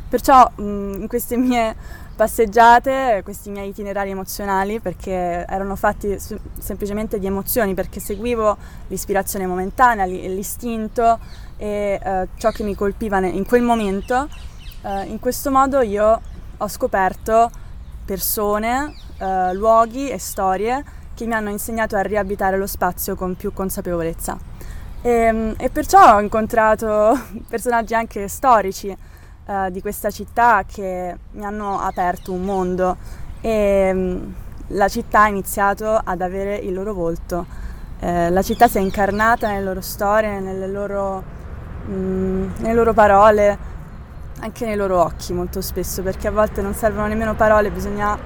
Perciò 0.09 0.51
mh, 0.55 0.63
in 1.01 1.07
queste 1.09 1.37
mie 1.37 1.75
passeggiate, 2.15 3.23
questi 3.25 3.51
miei 3.51 3.71
itinerari 3.71 4.11
emozionali, 4.11 4.79
perché 4.79 5.45
erano 5.49 5.75
fatti 5.77 6.19
su- 6.21 6.39
semplicemente 6.59 7.19
di 7.19 7.27
emozioni, 7.27 7.75
perché 7.75 8.01
seguivo 8.01 8.57
l'ispirazione 8.89 9.47
momentanea, 9.47 10.05
l'istinto 10.05 11.19
e 11.57 12.01
eh, 12.03 12.29
ciò 12.37 12.51
che 12.51 12.63
mi 12.63 12.75
colpiva 12.75 13.19
in 13.19 13.45
quel 13.45 13.63
momento, 13.63 14.29
eh, 14.83 15.05
in 15.05 15.19
questo 15.19 15.51
modo 15.51 15.81
io 15.81 16.21
ho 16.57 16.69
scoperto 16.69 17.51
persone, 18.05 18.95
eh, 19.19 19.55
luoghi 19.55 20.11
e 20.11 20.19
storie 20.19 20.85
che 21.15 21.27
mi 21.27 21.35
hanno 21.35 21.51
insegnato 21.51 21.97
a 21.97 22.03
riabitare 22.03 22.57
lo 22.57 22.67
spazio 22.67 23.15
con 23.15 23.37
più 23.37 23.53
consapevolezza. 23.53 24.37
E, 25.01 25.11
ehm, 25.11 25.55
e 25.59 25.71
perciò 25.71 26.17
ho 26.17 26.21
incontrato 26.21 27.19
personaggi 27.49 27.95
anche 27.95 28.27
storici 28.29 28.89
eh, 29.47 29.71
di 29.71 29.81
questa 29.81 30.11
città 30.11 30.65
che 30.67 31.17
mi 31.33 31.45
hanno 31.45 31.79
aperto 31.79 32.33
un 32.33 32.43
mondo 32.43 32.97
e 33.43 33.91
um, 33.93 34.35
la 34.69 34.89
città 34.89 35.23
ha 35.23 35.29
iniziato 35.29 36.01
ad 36.03 36.23
avere 36.23 36.57
il 36.57 36.73
loro 36.73 36.95
volto. 36.95 37.45
Eh, 38.01 38.31
la 38.31 38.41
città 38.43 38.69
si 38.69 38.79
è 38.79 38.81
incarnata 38.81 39.49
nelle 39.49 39.63
loro 39.63 39.83
storie, 39.83 40.41
nelle 40.41 40.67
loro, 40.67 41.23
mm, 41.87 42.53
nelle 42.61 42.75
loro 42.75 42.95
parole, 42.95 43.59
anche 44.41 44.65
nei 44.65 44.77
loro 44.77 45.03
occhi 45.03 45.35
molto 45.35 45.61
spesso, 45.61 46.03
perché 46.03 46.29
a 46.29 46.31
volte 46.31 46.63
non 46.63 46.73
servono 46.73 47.07
nemmeno 47.07 47.35
parole, 47.35 47.71
bisogna 47.71 48.19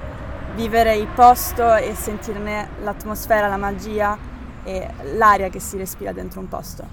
vivere 0.58 0.96
il 0.96 1.06
posto 1.06 1.76
e 1.76 1.94
sentirne 1.94 2.68
l'atmosfera, 2.82 3.46
la 3.46 3.56
magia 3.56 4.18
e 4.64 4.88
l'aria 5.14 5.50
che 5.50 5.60
si 5.60 5.76
respira 5.76 6.10
dentro 6.10 6.40
un 6.40 6.48
posto. 6.48 6.84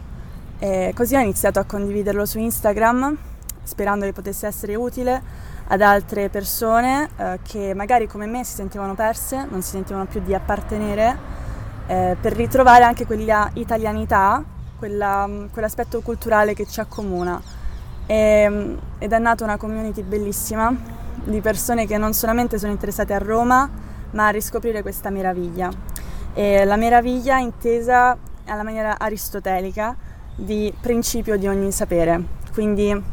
E 0.59 0.93
così 0.95 1.15
ho 1.15 1.19
iniziato 1.19 1.57
a 1.57 1.63
condividerlo 1.63 2.27
su 2.27 2.37
Instagram 2.37 3.17
sperando 3.63 4.05
che 4.05 4.13
potesse 4.13 4.45
essere 4.45 4.75
utile 4.75 5.19
ad 5.69 5.81
altre 5.81 6.29
persone 6.29 7.09
eh, 7.17 7.39
che 7.41 7.73
magari 7.73 8.07
come 8.07 8.27
me 8.27 8.43
si 8.43 8.53
sentivano 8.53 8.93
perse, 8.93 9.47
non 9.49 9.63
si 9.63 9.71
sentivano 9.71 10.05
più 10.05 10.21
di 10.21 10.35
appartenere, 10.35 11.17
eh, 11.87 12.15
per 12.21 12.33
ritrovare 12.33 12.83
anche 12.83 13.07
quella 13.07 13.49
italianità, 13.53 14.43
quella, 14.77 15.27
quell'aspetto 15.51 16.01
culturale 16.01 16.53
che 16.53 16.67
ci 16.67 16.79
accomuna. 16.79 17.41
E, 18.05 18.77
ed 18.99 19.11
è 19.11 19.17
nata 19.17 19.43
una 19.43 19.57
community 19.57 20.03
bellissima 20.03 20.94
di 21.25 21.41
persone 21.41 21.85
che 21.85 21.97
non 21.97 22.13
solamente 22.13 22.57
sono 22.57 22.71
interessate 22.71 23.13
a 23.13 23.17
Roma, 23.17 23.69
ma 24.11 24.27
a 24.27 24.29
riscoprire 24.29 24.81
questa 24.81 25.09
meraviglia. 25.09 25.69
E 26.33 26.63
la 26.65 26.75
meraviglia 26.75 27.37
intesa 27.39 28.17
alla 28.45 28.63
maniera 28.63 28.97
aristotelica 28.99 29.95
di 30.35 30.73
principio 30.79 31.37
di 31.37 31.47
ogni 31.47 31.71
sapere, 31.71 32.21
quindi 32.53 33.03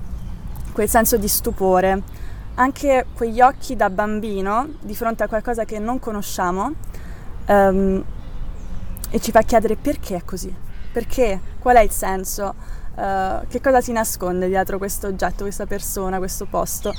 quel 0.73 0.89
senso 0.89 1.17
di 1.17 1.29
stupore, 1.29 2.03
anche 2.55 3.07
quegli 3.15 3.41
occhi 3.41 3.77
da 3.77 3.89
bambino 3.91 4.69
di 4.81 4.95
fronte 4.95 5.23
a 5.23 5.29
qualcosa 5.29 5.65
che 5.65 5.79
non 5.79 5.99
conosciamo 5.99 6.73
um, 7.47 8.05
e 9.11 9.21
ci 9.21 9.31
fa 9.31 9.43
chiedere 9.43 9.77
perché 9.77 10.17
è 10.17 10.25
così, 10.25 10.55
perché, 10.93 11.41
qual 11.59 11.77
è 11.77 11.81
il 11.81 11.91
senso, 11.91 12.55
uh, 12.95 13.47
che 13.49 13.61
cosa 13.63 13.81
si 13.81 13.93
nasconde 13.93 14.49
dietro 14.49 14.79
questo 14.79 15.07
oggetto, 15.07 15.45
questa 15.45 15.67
persona, 15.67 16.19
questo 16.19 16.47
posto. 16.47 16.93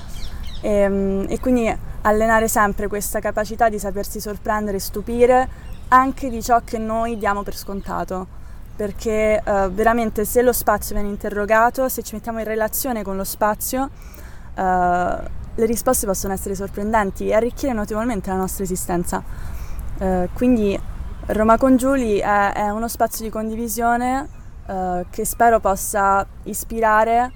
E, 0.63 0.69
ehm, 0.69 1.25
e 1.27 1.39
quindi 1.39 1.75
allenare 2.01 2.47
sempre 2.47 2.87
questa 2.87 3.19
capacità 3.19 3.69
di 3.69 3.77
sapersi 3.77 4.19
sorprendere 4.19 4.77
e 4.77 4.79
stupire 4.79 5.49
anche 5.89 6.29
di 6.29 6.41
ciò 6.41 6.61
che 6.63 6.77
noi 6.77 7.17
diamo 7.17 7.43
per 7.43 7.55
scontato 7.55 8.41
perché 8.75 9.41
uh, 9.45 9.69
veramente 9.69 10.25
se 10.25 10.41
lo 10.41 10.51
spazio 10.51 10.95
viene 10.95 11.09
interrogato, 11.09 11.87
se 11.89 12.01
ci 12.01 12.15
mettiamo 12.15 12.39
in 12.39 12.45
relazione 12.45 13.03
con 13.03 13.15
lo 13.15 13.23
spazio, 13.23 13.83
uh, 13.83 14.59
le 14.59 15.65
risposte 15.65 16.07
possono 16.07 16.33
essere 16.33 16.55
sorprendenti 16.55 17.27
e 17.27 17.35
arricchire 17.35 17.73
notevolmente 17.73 18.31
la 18.31 18.37
nostra 18.37 18.63
esistenza. 18.63 19.21
Eh, 19.99 20.27
quindi 20.33 20.79
Roma 21.27 21.59
con 21.59 21.77
Giuli 21.77 22.17
è, 22.17 22.53
è, 22.53 22.69
uno 22.69 22.87
spazio 22.87 23.23
di 23.23 23.29
condivisione 23.29 24.41
che 25.09 25.25
spero 25.25 25.59
possa 25.59 26.25
ispirare 26.43 27.31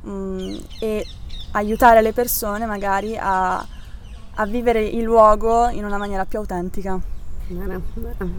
mh, 0.00 0.10
mm, 0.10 0.56
e 0.80 1.06
aiutare 1.52 2.02
le 2.02 2.12
persone 2.12 2.66
magari 2.66 3.16
a, 3.16 3.64
a 4.34 4.46
vivere 4.46 4.84
il 4.84 5.02
luogo 5.02 5.68
in 5.68 5.84
una 5.84 5.98
maniera 5.98 6.24
più 6.24 6.38
autentica. 6.38 7.00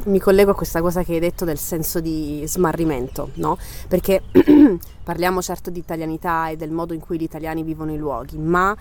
Mi 0.05 0.19
collego 0.19 0.51
a 0.51 0.55
questa 0.55 0.79
cosa 0.79 1.03
che 1.03 1.13
hai 1.13 1.19
detto 1.19 1.43
del 1.43 1.57
senso 1.57 1.99
di 1.99 2.43
smarrimento, 2.45 3.31
no? 3.35 3.57
Perché 3.87 4.21
parliamo 5.03 5.41
certo 5.41 5.69
di 5.69 5.79
italianità 5.79 6.47
e 6.47 6.55
del 6.55 6.71
modo 6.71 6.93
in 6.93 7.01
cui 7.01 7.19
gli 7.19 7.23
italiani 7.23 7.61
vivono 7.61 7.93
i 7.93 7.97
luoghi, 7.97 8.37
ma 8.37 8.75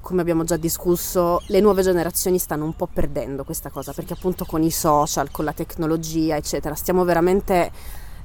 come 0.00 0.20
abbiamo 0.20 0.44
già 0.44 0.56
discusso, 0.56 1.42
le 1.48 1.58
nuove 1.58 1.82
generazioni 1.82 2.38
stanno 2.38 2.64
un 2.64 2.76
po' 2.76 2.86
perdendo 2.86 3.42
questa 3.42 3.70
cosa, 3.70 3.92
perché 3.92 4.12
appunto 4.12 4.44
con 4.44 4.62
i 4.62 4.70
social, 4.70 5.32
con 5.32 5.44
la 5.44 5.52
tecnologia, 5.52 6.36
eccetera, 6.36 6.76
stiamo 6.76 7.02
veramente 7.02 7.72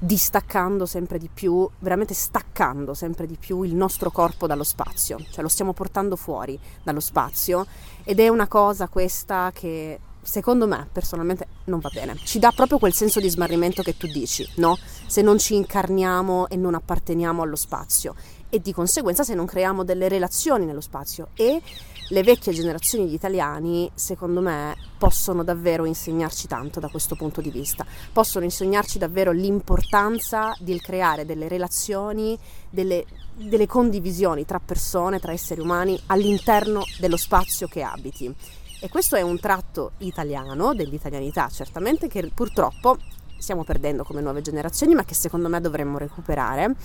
distaccando 0.04 0.88
sempre 0.88 1.20
di 1.20 1.30
più, 1.32 1.70
veramente 1.78 2.16
staccando 2.16 2.96
sempre 2.96 3.28
di 3.28 3.38
più 3.38 3.62
il 3.62 3.76
nostro 3.76 4.10
corpo 4.10 4.48
dallo 4.48 4.64
spazio, 4.64 5.20
cioè 5.30 5.44
lo 5.44 5.48
stiamo 5.48 5.74
portando 5.74 6.16
fuori 6.16 6.60
dallo 6.82 7.00
spazio. 7.00 7.68
Ed 8.04 8.20
è 8.20 8.28
una 8.28 8.48
cosa 8.48 8.88
questa 8.88 9.52
che 9.54 10.00
secondo 10.22 10.68
me 10.68 10.88
personalmente 10.92 11.48
non 11.66 11.80
va 11.80 11.90
bene. 11.92 12.16
Ci 12.24 12.40
dà 12.40 12.52
proprio 12.52 12.78
quel 12.78 12.94
senso 12.94 13.20
di 13.20 13.30
smarrimento 13.30 13.82
che 13.82 13.98
tu 13.98 14.08
dici, 14.08 14.48
no? 14.56 14.78
Se 15.06 15.22
non 15.22 15.38
ci 15.38 15.56
incarniamo 15.56 16.48
e 16.48 16.56
non 16.56 16.76
apparteniamo 16.76 17.42
allo 17.42 17.56
spazio 17.56 18.16
e 18.50 18.60
di 18.60 18.74
conseguenza 18.74 19.24
se 19.24 19.34
non 19.34 19.46
creiamo 19.46 19.84
delle 19.84 20.10
relazioni 20.10 20.66
nello 20.66 20.82
spazio 20.82 21.30
e 21.36 21.62
le 22.10 22.24
vecchie 22.24 22.52
generazioni 22.52 23.08
di 23.08 23.14
italiani, 23.14 23.90
secondo 23.94 24.42
me, 24.42 24.76
possono 24.98 25.46
davvero 25.46 25.86
insegnarci 25.86 26.46
tanto 26.46 26.82
da 26.82 26.90
questo 26.90 27.16
punto 27.16 27.40
di 27.40 27.50
vista. 27.50 27.86
Possono 28.12 28.44
insegnarci 28.44 28.98
davvero 28.98 29.32
l'importanza 29.32 30.54
di 30.60 30.78
creare 30.82 31.26
delle 31.26 31.48
relazioni, 31.48 32.38
delle, 32.70 33.06
delle 33.34 33.66
condivisioni 33.66 34.46
tra 34.46 34.60
persone, 34.60 35.20
tra 35.20 35.32
esseri 35.32 35.62
umani 35.62 35.98
all'interno 36.08 36.84
dello 37.00 37.18
spazio 37.18 37.68
che 37.68 37.82
abiti. 37.82 38.36
E 38.84 38.90
questo 38.90 39.16
è 39.16 39.22
un 39.22 39.40
tratto 39.40 39.92
italiano, 40.00 40.74
dell'italianità 40.74 41.48
certamente, 41.50 42.08
che 42.08 42.32
purtroppo 42.34 42.98
stiamo 43.38 43.64
perdendo 43.64 44.04
come 44.04 44.22
nuove 44.22 44.42
generazioni, 44.42 44.96
ma 44.96 45.06
che 45.06 45.14
secondo 45.14 45.50
me 45.50 45.62
dovremmo 45.62 46.00
recuperare 46.00 46.76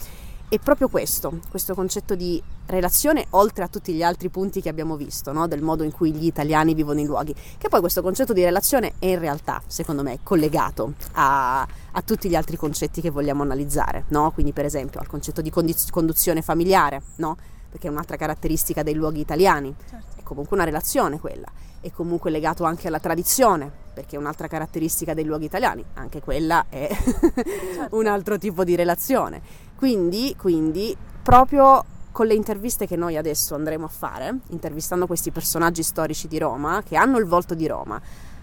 è 0.48 0.58
proprio 0.58 0.88
questo, 0.88 1.40
questo 1.48 1.74
concetto 1.74 2.14
di 2.14 2.40
relazione, 2.66 3.26
oltre 3.30 3.64
a 3.64 3.68
tutti 3.68 3.94
gli 3.94 4.02
altri 4.02 4.28
punti 4.28 4.60
che 4.60 4.68
abbiamo 4.68 4.96
visto, 4.96 5.32
no? 5.32 5.48
del 5.48 5.62
modo 5.62 5.84
in 5.84 5.90
cui 5.90 6.12
gli 6.12 6.26
italiani 6.26 6.74
vivono 6.74 7.00
i 7.00 7.06
luoghi, 7.06 7.34
che 7.56 7.68
poi 7.70 7.80
questo 7.80 8.02
concetto 8.02 8.34
di 8.34 8.44
relazione 8.44 8.92
è 8.98 9.06
in 9.06 9.18
realtà, 9.18 9.62
secondo 9.66 10.02
me, 10.02 10.18
collegato 10.22 10.92
a, 11.12 11.62
a 11.62 12.02
tutti 12.02 12.28
gli 12.28 12.36
altri 12.36 12.58
concetti 12.58 13.00
che 13.00 13.08
vogliamo 13.08 13.42
analizzare, 13.42 14.04
no? 14.08 14.30
quindi 14.32 14.52
per 14.52 14.66
esempio 14.66 15.00
al 15.00 15.06
concetto 15.06 15.40
di 15.40 15.48
condiz- 15.48 15.90
conduzione 15.90 16.42
familiare, 16.42 17.02
no? 17.16 17.38
perché 17.70 17.88
è 17.88 17.90
un'altra 17.90 18.16
caratteristica 18.16 18.82
dei 18.82 18.94
luoghi 18.94 19.20
italiani, 19.20 19.74
certo. 19.88 20.15
Comunque 20.26 20.56
una 20.56 20.64
relazione 20.64 21.20
quella, 21.20 21.46
è 21.80 21.92
comunque 21.92 22.30
legato 22.30 22.64
anche 22.64 22.88
alla 22.88 22.98
tradizione, 22.98 23.70
perché 23.94 24.16
è 24.16 24.18
un'altra 24.18 24.48
caratteristica 24.48 25.14
dei 25.14 25.24
luoghi 25.24 25.44
italiani, 25.44 25.84
anche 25.94 26.20
quella 26.20 26.66
è 26.68 26.88
certo. 26.90 27.96
un 27.96 28.06
altro 28.06 28.36
tipo 28.36 28.64
di 28.64 28.74
relazione. 28.74 29.40
Quindi, 29.76 30.34
quindi, 30.36 30.96
proprio 31.22 31.84
con 32.10 32.26
le 32.26 32.34
interviste 32.34 32.86
che 32.86 32.96
noi 32.96 33.16
adesso 33.16 33.54
andremo 33.54 33.84
a 33.84 33.88
fare, 33.88 34.38
intervistando 34.48 35.06
questi 35.06 35.30
personaggi 35.30 35.84
storici 35.84 36.26
di 36.26 36.38
Roma, 36.38 36.82
che 36.84 36.96
hanno 36.96 37.18
il 37.18 37.26
volto 37.26 37.54
di 37.54 37.66
Roma, 37.68 38.00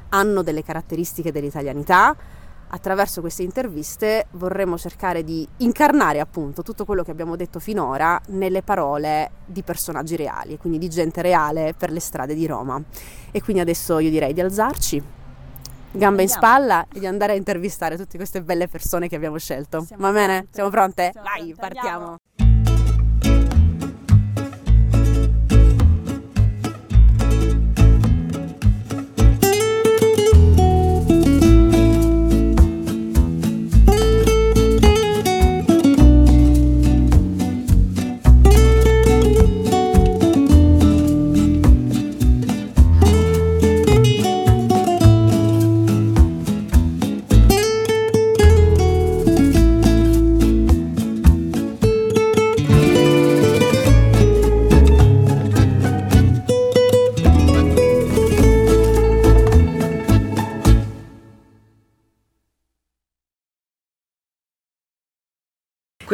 hanno 0.09 0.41
delle 0.41 0.63
caratteristiche 0.63 1.31
dell'italianità, 1.31 2.15
attraverso 2.73 3.21
queste 3.21 3.43
interviste 3.43 4.25
vorremmo 4.31 4.77
cercare 4.79 5.23
di 5.23 5.47
incarnare 5.57 6.19
appunto 6.19 6.63
tutto 6.63 6.85
quello 6.85 7.03
che 7.03 7.11
abbiamo 7.11 7.35
detto 7.35 7.59
finora 7.59 8.19
nelle 8.29 8.63
parole 8.63 9.29
di 9.45 9.61
personaggi 9.61 10.15
reali, 10.15 10.57
quindi 10.57 10.79
di 10.79 10.89
gente 10.89 11.21
reale 11.21 11.75
per 11.77 11.91
le 11.91 11.99
strade 11.99 12.33
di 12.33 12.47
Roma. 12.47 12.81
E 13.31 13.41
quindi 13.41 13.61
adesso 13.61 13.99
io 13.99 14.09
direi 14.09 14.33
di 14.33 14.41
alzarci, 14.41 15.01
gamba 15.91 16.23
in 16.23 16.29
spalla 16.29 16.87
e 16.91 16.99
di 16.99 17.05
andare 17.05 17.33
a 17.33 17.35
intervistare 17.35 17.95
tutte 17.95 18.17
queste 18.17 18.41
belle 18.41 18.67
persone 18.67 19.07
che 19.07 19.15
abbiamo 19.15 19.37
scelto. 19.37 19.83
Siamo 19.85 20.01
Va 20.01 20.11
bene? 20.11 20.33
Pronte. 20.33 20.53
Siamo 20.53 20.69
pronte? 20.69 21.09
Siamo 21.11 21.27
Vai, 21.27 21.53
pronte. 21.53 21.61
partiamo. 21.61 22.17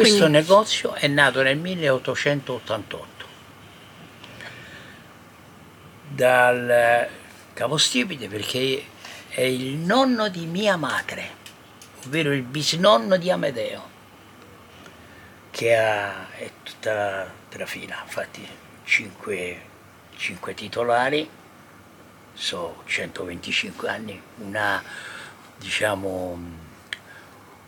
Questo 0.00 0.20
Quindi... 0.20 0.38
negozio 0.38 0.94
è 0.94 1.06
nato 1.08 1.42
nel 1.42 1.58
1888 1.58 3.26
dal 6.08 7.06
capostipite 7.52 8.26
perché 8.26 8.82
è 9.28 9.42
il 9.42 9.76
nonno 9.76 10.30
di 10.30 10.46
mia 10.46 10.76
madre, 10.76 11.34
ovvero 12.06 12.32
il 12.32 12.40
bisnonno 12.40 13.18
di 13.18 13.30
Amedeo, 13.30 13.88
che 15.50 15.76
ha, 15.76 16.30
è 16.30 16.50
tutta 16.62 16.94
la, 16.94 17.30
la 17.50 17.66
fila, 17.66 18.00
infatti 18.02 18.48
5, 18.82 19.60
5 20.16 20.54
titolari, 20.54 21.28
so 22.32 22.82
125 22.86 23.86
anni, 23.86 24.18
una 24.38 24.82
diciamo 25.58 26.69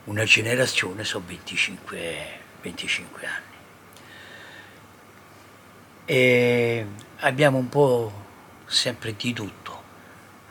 una 0.05 0.25
generazione 0.25 1.05
sono 1.05 1.25
25, 1.27 2.41
25 2.63 3.27
anni. 3.27 3.51
E 6.05 6.87
abbiamo 7.21 7.59
un 7.59 7.69
po' 7.69 8.13
sempre 8.67 9.15
di 9.17 9.33
tutto, 9.33 9.83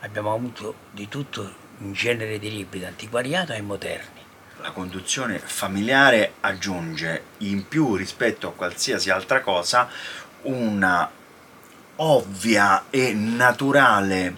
abbiamo 0.00 0.32
avuto 0.32 0.74
di 0.90 1.08
tutto 1.08 1.60
un 1.78 1.92
genere 1.92 2.38
di 2.38 2.50
libri, 2.50 2.84
antiquariato 2.84 3.52
ai 3.52 3.62
moderni. 3.62 4.20
La 4.60 4.70
conduzione 4.70 5.38
familiare 5.38 6.34
aggiunge 6.40 7.24
in 7.38 7.66
più 7.66 7.96
rispetto 7.96 8.48
a 8.48 8.52
qualsiasi 8.52 9.10
altra 9.10 9.40
cosa 9.40 9.88
una 10.42 11.10
ovvia 11.96 12.84
e 12.90 13.12
naturale 13.12 14.36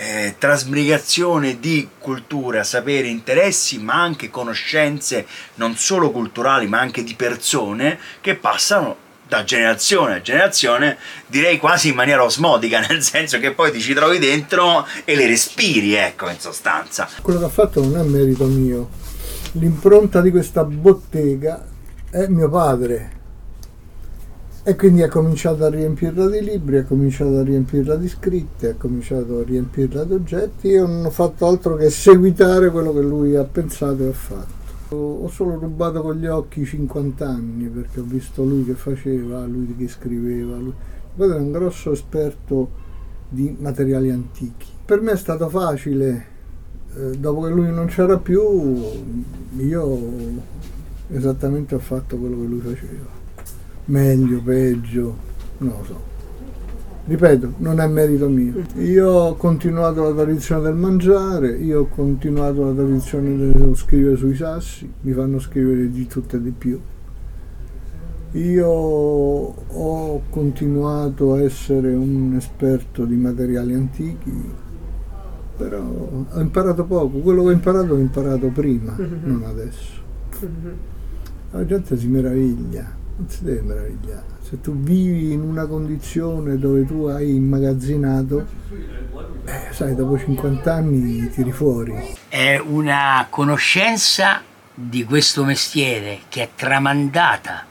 eh, 0.00 0.36
trasmigrazione 0.38 1.58
di 1.58 1.88
cultura, 1.98 2.62
sapere, 2.62 3.08
interessi, 3.08 3.78
ma 3.78 4.00
anche 4.00 4.30
conoscenze 4.30 5.26
non 5.54 5.76
solo 5.76 6.12
culturali, 6.12 6.68
ma 6.68 6.78
anche 6.78 7.02
di 7.02 7.14
persone 7.14 7.98
che 8.20 8.36
passano 8.36 9.06
da 9.26 9.44
generazione 9.44 10.14
a 10.14 10.22
generazione, 10.22 10.96
direi 11.26 11.58
quasi 11.58 11.88
in 11.88 11.94
maniera 11.94 12.22
osmotica, 12.22 12.80
nel 12.88 13.02
senso 13.02 13.38
che 13.38 13.52
poi 13.52 13.72
ti 13.72 13.80
ci 13.80 13.92
trovi 13.92 14.18
dentro 14.18 14.86
e 15.04 15.16
le 15.16 15.26
respiri, 15.26 15.94
ecco, 15.94 16.30
in 16.30 16.38
sostanza. 16.38 17.08
Quello 17.20 17.40
che 17.40 17.44
ha 17.44 17.50
fatto 17.50 17.82
non 17.82 17.98
è 17.98 18.02
merito 18.02 18.44
mio. 18.44 18.88
L'impronta 19.52 20.20
di 20.20 20.30
questa 20.30 20.62
bottega 20.62 21.66
è 22.10 22.26
mio 22.28 22.48
padre, 22.48 23.17
e 24.68 24.76
quindi 24.76 25.02
ha 25.02 25.08
cominciato 25.08 25.64
a 25.64 25.70
riempirla 25.70 26.28
di 26.28 26.44
libri, 26.44 26.76
ha 26.76 26.84
cominciato 26.84 27.38
a 27.38 27.42
riempirla 27.42 27.96
di 27.96 28.06
scritte, 28.06 28.68
ha 28.68 28.74
cominciato 28.74 29.38
a 29.38 29.42
riempirla 29.42 30.04
di 30.04 30.12
oggetti 30.12 30.72
e 30.72 30.80
non 30.80 31.06
ho 31.06 31.10
fatto 31.10 31.46
altro 31.46 31.76
che 31.76 31.88
seguitare 31.88 32.70
quello 32.70 32.92
che 32.92 33.00
lui 33.00 33.34
ha 33.34 33.44
pensato 33.44 34.04
e 34.04 34.08
ha 34.08 34.12
fatto. 34.12 34.94
Ho 34.94 35.28
solo 35.28 35.58
rubato 35.58 36.02
con 36.02 36.16
gli 36.16 36.26
occhi 36.26 36.66
50 36.66 37.26
anni 37.26 37.64
perché 37.68 38.00
ho 38.00 38.04
visto 38.06 38.44
lui 38.44 38.66
che 38.66 38.74
faceva, 38.74 39.42
lui 39.46 39.74
che 39.74 39.88
scriveva. 39.88 40.58
Lui. 40.58 40.74
Poi 41.16 41.30
era 41.30 41.40
un 41.40 41.50
grosso 41.50 41.92
esperto 41.92 42.70
di 43.26 43.56
materiali 43.58 44.10
antichi. 44.10 44.66
Per 44.84 45.00
me 45.00 45.12
è 45.12 45.16
stato 45.16 45.48
facile, 45.48 46.26
eh, 46.94 47.16
dopo 47.16 47.40
che 47.40 47.48
lui 47.48 47.72
non 47.72 47.86
c'era 47.86 48.18
più, 48.18 48.82
io 49.56 49.98
esattamente 51.08 51.74
ho 51.74 51.78
fatto 51.78 52.18
quello 52.18 52.38
che 52.38 52.46
lui 52.46 52.60
faceva 52.60 53.17
meglio, 53.88 54.40
peggio, 54.42 55.16
non 55.58 55.74
lo 55.78 55.84
so. 55.84 56.06
ripeto, 57.08 57.54
non 57.58 57.80
è 57.80 57.86
merito 57.86 58.28
mio. 58.28 58.52
Io 58.76 59.08
ho 59.08 59.34
continuato 59.34 60.02
la 60.02 60.12
tradizione 60.12 60.62
del 60.62 60.74
mangiare, 60.74 61.52
io 61.52 61.80
ho 61.80 61.86
continuato 61.86 62.66
la 62.66 62.72
tradizione 62.72 63.34
dello 63.34 63.74
scrivere 63.74 64.16
sui 64.16 64.36
sassi, 64.36 64.90
mi 65.00 65.12
fanno 65.12 65.38
scrivere 65.38 65.90
di 65.90 66.06
tutto 66.06 66.36
e 66.36 66.42
di 66.42 66.50
più. 66.50 66.78
Io 68.32 68.68
ho 68.68 70.22
continuato 70.28 71.32
a 71.32 71.40
essere 71.40 71.94
un 71.94 72.34
esperto 72.36 73.06
di 73.06 73.16
materiali 73.16 73.72
antichi, 73.72 74.52
però 75.56 75.80
ho 75.80 76.40
imparato 76.40 76.84
poco, 76.84 77.20
quello 77.20 77.42
che 77.44 77.48
ho 77.48 77.52
imparato 77.52 77.94
l'ho 77.94 78.00
imparato 78.00 78.48
prima, 78.48 78.94
non 79.24 79.44
adesso. 79.46 79.96
La 81.52 81.64
gente 81.64 81.96
si 81.96 82.06
meraviglia, 82.06 82.97
non 83.18 83.28
si 83.28 83.42
deve 83.42 83.60
meravigliare. 83.62 84.24
Se 84.42 84.60
tu 84.60 84.74
vivi 84.74 85.32
in 85.32 85.40
una 85.40 85.66
condizione 85.66 86.56
dove 86.56 86.86
tu 86.86 87.04
hai 87.04 87.34
immagazzinato, 87.34 88.46
eh, 89.44 89.72
sai, 89.72 89.94
dopo 89.94 90.16
50 90.16 90.72
anni 90.72 91.28
tiri 91.30 91.52
fuori. 91.52 92.16
È 92.28 92.56
una 92.58 93.26
conoscenza 93.28 94.42
di 94.72 95.04
questo 95.04 95.44
mestiere 95.44 96.20
che 96.28 96.42
è 96.44 96.48
tramandata. 96.54 97.66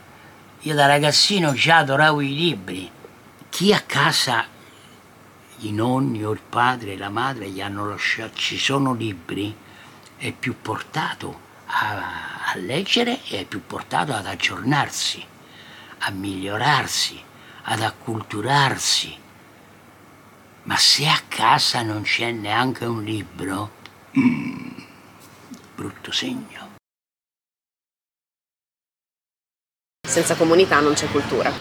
Io 0.62 0.76
da 0.76 0.86
ragazzino 0.86 1.54
già 1.54 1.78
adoravo 1.78 2.20
i 2.22 2.36
libri. 2.36 2.90
Chi 3.50 3.74
a 3.74 3.82
casa, 3.86 4.44
i 5.60 5.72
nonni 5.72 6.24
o 6.26 6.32
il 6.32 6.42
padre 6.48 6.94
e 6.94 6.98
la 6.98 7.10
madre 7.10 7.50
gli 7.50 7.62
hanno 7.62 7.88
lasciato, 7.88 8.36
ci 8.36 8.58
sono 8.58 8.94
libri, 8.94 9.56
è 10.18 10.34
più 10.34 10.56
portato 10.62 11.40
a, 11.68 12.52
a 12.54 12.58
leggere 12.58 13.20
e 13.30 13.40
è 13.40 13.46
più 13.46 13.62
portato 13.66 14.14
ad 14.14 14.26
aggiornarsi, 14.26 15.24
a 16.00 16.12
migliorarsi, 16.12 17.22
ad 17.64 17.82
acculturarsi. 17.82 19.16
Ma 20.64 20.76
se 20.76 21.08
a 21.08 21.22
casa 21.28 21.82
non 21.82 22.02
c'è 22.02 22.32
neanche 22.32 22.86
un 22.86 23.04
libro, 23.04 23.72
mm, 24.18 24.70
brutto 25.76 26.12
segno. 26.12 26.76
Senza 30.08 30.36
comunità 30.36 30.80
non 30.80 30.94
c'è 30.94 31.08
cultura. 31.10 31.52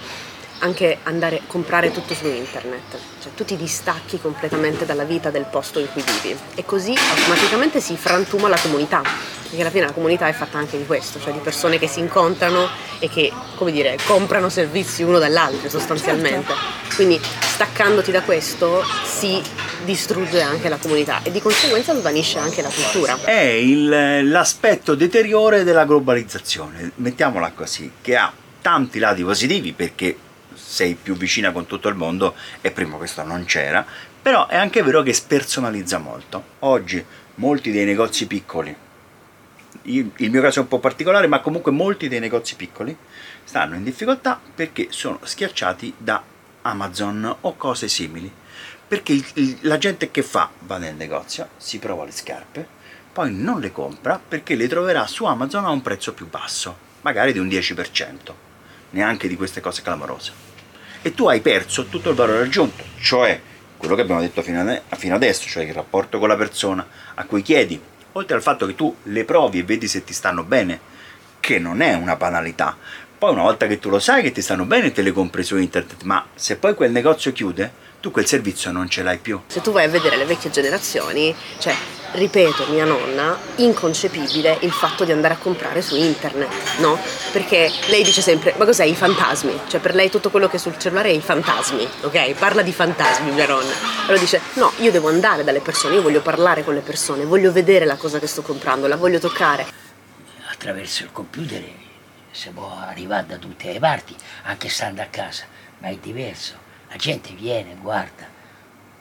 Anche 0.59 0.99
andare 1.03 1.37
a 1.37 1.41
comprare 1.47 1.93
tutto 1.93 2.15
su 2.15 2.27
internet, 2.27 2.97
cioè 3.23 3.33
tu 3.35 3.45
ti 3.45 3.57
distacchi 3.57 4.19
completamente 4.19 4.87
dalla 4.87 5.05
vita 5.05 5.31
del 5.31 5.45
posto 5.45 5.81
in 5.81 5.87
cui 5.93 6.03
vivi. 6.03 6.35
E 6.55 6.65
così 6.65 6.95
automaticamente 7.11 7.81
si 7.81 7.95
frantuma 7.97 8.49
la 8.49 8.59
comunità, 8.61 9.03
perché 9.03 9.61
alla 9.61 9.71
fine 9.71 9.85
la 9.85 9.93
comunità 9.93 10.29
è 10.29 10.33
fatta 10.33 10.57
anche 10.57 10.79
di 10.79 10.87
questo, 10.87 11.21
cioè 11.21 11.35
di 11.35 11.41
persone 11.41 11.79
che 11.79 11.87
si 11.87 12.01
incontrano 12.01 12.69
e 12.99 13.09
che, 13.11 13.31
come 13.57 13.71
dire, 13.71 13.99
comprano 14.07 14.49
servizi 14.49 15.03
uno 15.03 15.19
dall'altro 15.19 15.69
sostanzialmente. 15.69 16.55
Quindi 16.95 17.21
staccandoti 17.23 18.11
da 18.11 18.23
questo 18.23 18.83
si 19.05 19.43
distrugge 19.85 20.41
anche 20.41 20.71
la 20.71 20.79
comunità 20.79 21.21
e 21.23 21.31
di 21.31 21.43
conseguenza 21.43 21.95
svanisce 21.95 22.39
anche 22.39 22.63
la 22.63 22.71
cultura. 22.71 23.19
È 23.23 23.41
il- 23.41 24.31
l'aspetto 24.31 24.95
deteriore 24.95 25.65
della 25.65 25.85
globalizzazione, 25.85 26.93
mettiamola 26.97 27.53
così, 27.55 27.93
che 28.01 28.17
ha 28.17 28.33
tanti 28.63 28.99
lati 28.99 29.23
positivi 29.23 29.73
perché 29.73 30.17
sei 30.57 30.95
più 30.95 31.15
vicina 31.17 31.53
con 31.53 31.67
tutto 31.67 31.89
il 31.89 31.95
mondo 31.95 32.35
e 32.61 32.71
prima 32.71 32.97
questo 32.97 33.23
non 33.23 33.45
c'era, 33.45 33.87
però 34.21 34.47
è 34.49 34.57
anche 34.57 34.83
vero 34.83 35.03
che 35.03 35.13
spersonalizza 35.13 35.99
molto. 35.99 36.43
Oggi 36.61 37.05
molti 37.37 37.71
dei 37.71 37.85
negozi 37.85 38.27
piccoli, 38.27 38.75
il 39.83 40.31
mio 40.31 40.41
caso 40.41 40.59
è 40.59 40.63
un 40.63 40.69
po' 40.69 40.81
particolare, 40.81 41.27
ma 41.27 41.41
comunque 41.41 41.71
molti 41.71 42.09
dei 42.09 42.19
negozi 42.21 42.57
piccoli 42.57 42.97
stanno 43.45 43.77
in 43.77 43.85
difficoltà 43.85 44.41
perché 44.55 44.89
sono 44.91 45.21
schiacciati 45.23 45.95
da 45.97 46.23
Amazon 46.63 47.37
o 47.43 47.57
cose 47.57 47.87
simili. 47.89 48.33
Perché 48.89 49.13
il- 49.13 49.27
il- 49.35 49.59
la 49.63 49.79
gente 49.79 50.11
che 50.11 50.23
fa 50.23 50.51
va 50.61 50.79
nel 50.79 50.95
negozio, 50.95 51.49
si 51.57 51.79
prova 51.79 52.05
le 52.05 52.13
scarpe, 52.13 52.67
poi 53.13 53.33
non 53.33 53.61
le 53.61 53.73
compra 53.73 54.21
perché 54.27 54.55
le 54.57 54.69
troverà 54.69 55.07
su 55.07 55.25
Amazon 55.25 55.65
a 55.65 55.71
un 55.71 55.83
prezzo 55.83 56.13
più 56.13 56.29
basso, 56.29 56.77
magari 57.03 57.33
di 57.33 57.39
un 57.39 57.49
10%, 57.49 58.37
neanche 58.91 59.29
di 59.29 59.37
queste 59.37 59.61
cose 59.61 59.83
clamorose. 59.83 60.46
E 61.07 61.15
tu 61.15 61.29
hai 61.29 61.41
perso 61.41 61.87
tutto 61.87 62.11
il 62.11 62.17
valore 62.17 62.43
aggiunto, 62.43 62.83
cioè 62.99 63.41
quello 63.77 63.95
che 63.95 64.01
abbiamo 64.01 64.21
detto 64.21 64.43
fino, 64.43 64.61
ade- 64.61 64.83
fino 64.97 65.15
adesso, 65.15 65.47
cioè 65.47 65.63
il 65.63 65.73
rapporto 65.73 66.19
con 66.19 66.27
la 66.27 66.35
persona 66.35 66.85
a 67.15 67.25
cui 67.27 67.43
chiedi, 67.43 67.81
oltre 68.11 68.35
al 68.35 68.43
fatto 68.43 68.67
che 68.67 68.75
tu 68.75 68.93
le 69.05 69.25
provi 69.25 69.61
e 69.61 69.63
vedi 69.63 69.87
se 69.87 70.03
ti 70.03 70.13
stanno 70.13 70.43
bene, 70.43 70.81
che 71.39 71.61
non 71.61 71.81
è 71.81 71.95
una 71.95 72.17
banalità. 72.17 72.77
Poi 73.17 73.31
una 73.31 73.43
volta 73.43 73.69
che 73.69 73.79
tu 73.79 73.89
lo 73.89 74.01
sai 74.01 74.21
che 74.21 74.33
ti 74.33 74.43
stanno 74.43 74.65
bene 74.65 74.91
te 74.91 75.03
le 75.03 75.13
compri 75.13 75.45
su 75.45 75.57
internet, 75.57 76.03
ma 76.03 76.27
se 76.35 76.57
poi 76.57 76.75
quel 76.75 76.91
negozio 76.91 77.31
chiude, 77.31 77.73
tu 78.01 78.11
quel 78.11 78.27
servizio 78.27 78.73
non 78.73 78.89
ce 78.89 79.05
l'hai 79.05 79.19
più. 79.19 79.41
Se 79.47 79.61
tu 79.61 79.71
vai 79.71 79.85
a 79.85 79.89
vedere 79.89 80.17
le 80.17 80.25
vecchie 80.25 80.51
generazioni, 80.51 81.33
cioè, 81.61 81.77
ripeto, 82.17 82.67
mia 82.71 82.85
nonna, 82.85 83.39
inconcepibile 83.57 84.59
il 84.63 84.73
fatto 84.73 85.05
di 85.05 85.13
andare 85.13 85.35
a 85.35 85.37
comprare 85.37 85.83
su 85.83 85.95
internet, 85.95 86.79
no? 86.79 86.99
Perché 87.31 87.71
lei 87.89 88.03
dice 88.03 88.23
sempre, 88.23 88.55
ma 88.57 88.65
cos'è 88.65 88.85
i 88.85 88.95
fantasmi? 88.95 89.61
Cioè, 89.69 89.81
per 89.81 89.95
lei 89.95 90.11
tutto 90.11 90.31
quello 90.31 90.49
che 90.49 90.57
è 90.57 90.59
sul 90.59 90.79
cellulare 90.79 91.11
è 91.11 91.13
i 91.13 91.21
fantasmi, 91.21 91.87
ok? 92.03 92.33
Parla 92.33 92.63
di 92.63 92.73
fantasmi, 92.73 93.31
mia 93.31 93.47
nonna. 93.47 93.73
Allora 94.03 94.19
dice, 94.19 94.41
no, 94.55 94.73
io 94.79 94.91
devo 94.91 95.09
andare 95.09 95.45
dalle 95.45 95.61
persone, 95.61 95.95
io 95.95 96.03
voglio 96.03 96.23
parlare 96.23 96.65
con 96.65 96.75
le 96.75 96.81
persone, 96.81 97.25
voglio 97.25 97.53
vedere 97.53 97.85
la 97.85 97.97
cosa 97.97 98.19
che 98.19 98.27
sto 98.27 98.43
comprando, 98.43 98.87
la 98.87 98.97
voglio 98.97 99.19
toccare. 99.19 99.67
attraverso 100.51 101.03
il 101.03 101.13
computer 101.13 101.63
si 102.31 102.51
può 102.51 102.75
arrivare 102.79 103.27
da 103.27 103.37
tutte 103.37 103.73
le 103.73 103.79
parti, 103.79 104.15
anche 104.45 104.69
stando 104.69 105.03
a 105.03 105.07
casa, 105.07 105.45
ma 105.79 105.89
è 105.89 105.97
diverso. 105.97 106.55
La 106.89 106.97
gente 106.97 107.33
viene, 107.33 107.77
guarda. 107.81 108.36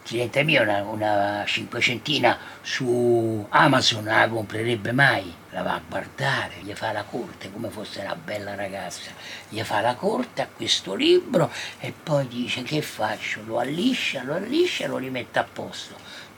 Cliente 0.06 0.44
mio 0.44 0.62
una, 0.62 0.84
una 0.84 1.44
cinquecentina 1.48 2.38
su 2.62 3.44
Amazon 3.50 4.04
la 4.04 4.30
comprerebbe 4.30 4.92
mai, 4.92 5.34
la 5.50 5.64
va 5.64 5.74
a 5.74 5.82
guardare, 5.84 6.58
gli 6.62 6.74
fa 6.74 6.92
la 6.92 7.04
corte 7.04 7.52
come 7.52 7.70
fosse 7.70 8.02
una 8.02 8.16
bella 8.16 8.54
ragazza, 8.54 9.10
gli 9.50 9.60
fa 9.62 9.82
la 9.82 9.96
corte 9.96 10.44
a 10.44 10.48
questo 10.48 10.94
libro 10.94 11.52
e 11.80 11.92
poi 11.92 12.28
dice 12.28 12.62
che 12.62 12.84
faccio? 12.84 13.42
Lo 13.46 13.58
alliscia, 13.58 14.22
lo 14.22 14.36
alliscia 14.36 14.84
e 14.84 14.88
lo 14.90 14.98
rimette 14.98 15.40
a 15.40 15.44
posto. 15.44 15.96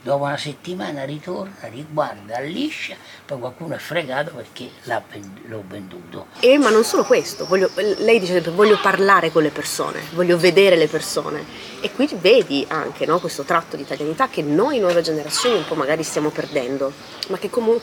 Dopo 0.08 0.24
una 0.24 0.38
settimana 0.38 1.04
ritorna, 1.04 1.68
riguarda, 1.68 2.38
alliscia, 2.38 2.96
poi 3.26 3.38
qualcuno 3.40 3.74
è 3.74 3.78
fregato 3.78 4.32
perché 4.34 4.70
l'ho 4.84 5.62
venduto. 5.68 6.28
E 6.40 6.56
ma 6.56 6.70
non 6.70 6.82
solo 6.82 7.04
questo, 7.04 7.44
voglio- 7.44 7.70
lei 7.74 8.18
dice 8.18 8.32
sempre 8.32 8.52
voglio 8.52 8.80
parlare 8.80 9.30
con 9.30 9.42
le 9.42 9.50
persone, 9.50 10.00
voglio 10.14 10.38
vedere 10.38 10.76
le 10.76 10.86
persone. 10.86 11.44
E 11.82 11.92
qui 11.92 12.08
vedi 12.18 12.64
anche 12.70 13.04
no, 13.04 13.20
questo 13.20 13.42
tratto 13.42 13.76
di 13.76 13.82
italianità 13.82 14.28
che 14.28 14.40
noi 14.40 14.78
nuove 14.78 15.02
generazioni 15.02 15.58
un 15.58 15.66
po' 15.66 15.74
magari 15.74 16.02
stiamo 16.02 16.30
perdendo, 16.30 16.90
ma 17.28 17.36
che 17.36 17.50
comu- 17.50 17.78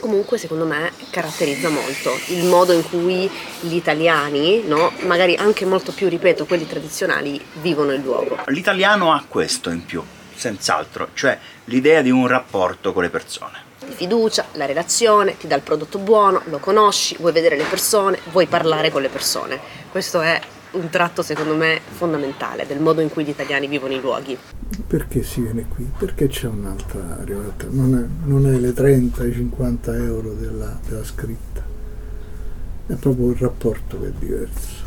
comunque 0.00 0.36
secondo 0.36 0.64
me 0.64 0.90
caratterizza 1.10 1.68
molto 1.68 2.10
il 2.30 2.42
modo 2.46 2.72
in 2.72 2.82
cui 2.82 3.30
gli 3.60 3.76
italiani, 3.76 4.64
no, 4.66 4.90
magari 5.06 5.36
anche 5.36 5.64
molto 5.64 5.92
più, 5.92 6.08
ripeto, 6.08 6.44
quelli 6.44 6.66
tradizionali, 6.66 7.40
vivono 7.60 7.92
il 7.92 8.00
luogo. 8.00 8.36
L'italiano 8.46 9.12
ha 9.12 9.22
questo 9.28 9.70
in 9.70 9.84
più, 9.84 10.02
senz'altro, 10.38 11.08
cioè 11.14 11.38
l'idea 11.64 12.00
di 12.00 12.10
un 12.10 12.26
rapporto 12.26 12.92
con 12.92 13.02
le 13.02 13.10
persone. 13.10 13.66
Di 13.84 13.94
fiducia, 13.94 14.46
la 14.52 14.66
relazione, 14.66 15.36
ti 15.36 15.46
dà 15.46 15.56
il 15.56 15.62
prodotto 15.62 15.98
buono, 15.98 16.42
lo 16.46 16.58
conosci, 16.58 17.16
vuoi 17.18 17.32
vedere 17.32 17.56
le 17.56 17.64
persone, 17.64 18.18
vuoi 18.30 18.46
parlare 18.46 18.90
con 18.90 19.02
le 19.02 19.08
persone. 19.08 19.58
Questo 19.90 20.20
è 20.20 20.40
un 20.70 20.90
tratto 20.90 21.22
secondo 21.22 21.54
me 21.54 21.80
fondamentale 21.88 22.66
del 22.66 22.80
modo 22.80 23.00
in 23.00 23.08
cui 23.08 23.24
gli 23.24 23.30
italiani 23.30 23.66
vivono 23.66 23.94
i 23.94 24.00
luoghi. 24.00 24.38
Perché 24.86 25.22
si 25.22 25.40
viene 25.40 25.66
qui? 25.66 25.90
Perché 25.98 26.28
c'è 26.28 26.46
un'altra 26.46 27.18
realtà, 27.24 27.66
non 27.70 27.96
è, 27.96 28.26
non 28.26 28.46
è 28.46 28.58
le 28.58 28.72
30, 28.72 29.24
i 29.24 29.32
50 29.32 29.96
euro 29.96 30.32
della, 30.34 30.78
della 30.86 31.04
scritta, 31.04 31.62
è 32.86 32.94
proprio 32.94 33.30
il 33.30 33.36
rapporto 33.36 34.00
che 34.00 34.06
è 34.06 34.12
diverso. 34.18 34.86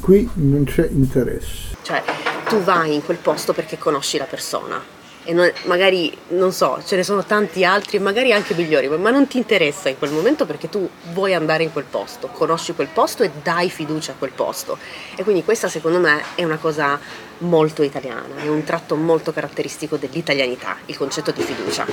Qui 0.00 0.28
non 0.34 0.64
c'è 0.64 0.88
interesse. 0.90 1.76
Cioè, 1.82 2.02
tu 2.50 2.60
vai 2.64 2.94
in 2.94 3.04
quel 3.04 3.18
posto 3.18 3.52
perché 3.52 3.78
conosci 3.78 4.18
la 4.18 4.24
persona. 4.24 4.82
E 5.22 5.32
non- 5.32 5.52
magari, 5.66 6.16
non 6.30 6.52
so, 6.52 6.82
ce 6.84 6.96
ne 6.96 7.04
sono 7.04 7.24
tanti 7.24 7.64
altri, 7.64 8.00
magari 8.00 8.32
anche 8.32 8.54
migliori, 8.54 8.88
ma 8.88 9.10
non 9.10 9.28
ti 9.28 9.36
interessa 9.36 9.88
in 9.88 9.98
quel 9.98 10.10
momento 10.10 10.46
perché 10.46 10.68
tu 10.68 10.88
vuoi 11.12 11.32
andare 11.34 11.62
in 11.62 11.72
quel 11.72 11.84
posto, 11.84 12.26
conosci 12.26 12.72
quel 12.72 12.88
posto 12.88 13.22
e 13.22 13.30
dai 13.40 13.70
fiducia 13.70 14.12
a 14.12 14.14
quel 14.16 14.32
posto. 14.32 14.78
E 15.14 15.22
quindi 15.22 15.44
questa 15.44 15.68
secondo 15.68 16.00
me 16.00 16.24
è 16.34 16.42
una 16.42 16.56
cosa 16.56 16.98
molto 17.38 17.84
italiana, 17.84 18.42
è 18.42 18.48
un 18.48 18.64
tratto 18.64 18.96
molto 18.96 19.32
caratteristico 19.32 19.96
dell'italianità, 19.96 20.78
il 20.86 20.96
concetto 20.96 21.30
di 21.30 21.42
fiducia. 21.42 21.86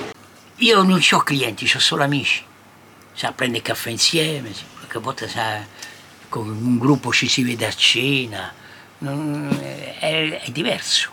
Io 0.55 0.81
non 0.81 0.99
ho 1.11 1.19
clienti, 1.19 1.69
ho 1.75 1.79
solo 1.79 2.03
amici. 2.03 2.43
Sa, 3.13 3.31
prende 3.31 3.61
caffè 3.61 3.91
insieme, 3.91 4.51
qualche 4.77 4.99
volta 4.99 5.27
sa, 5.27 5.63
con 6.29 6.47
un 6.47 6.79
gruppo 6.79 7.11
ci 7.11 7.27
si 7.27 7.43
vede 7.43 7.67
a 7.67 7.71
cena. 7.71 8.65
Non- 8.99 9.49
è, 9.99 10.41
è 10.43 10.49
diverso. 10.51 11.11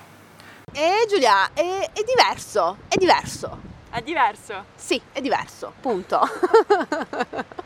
E 0.72 1.06
Giulia, 1.08 1.52
è, 1.52 1.90
è 1.92 2.02
diverso, 2.04 2.78
è 2.88 2.96
diverso. 2.96 3.60
È 3.90 4.00
diverso. 4.00 4.64
Sì, 4.74 5.00
è 5.12 5.20
diverso, 5.20 5.72
punto. 5.80 6.20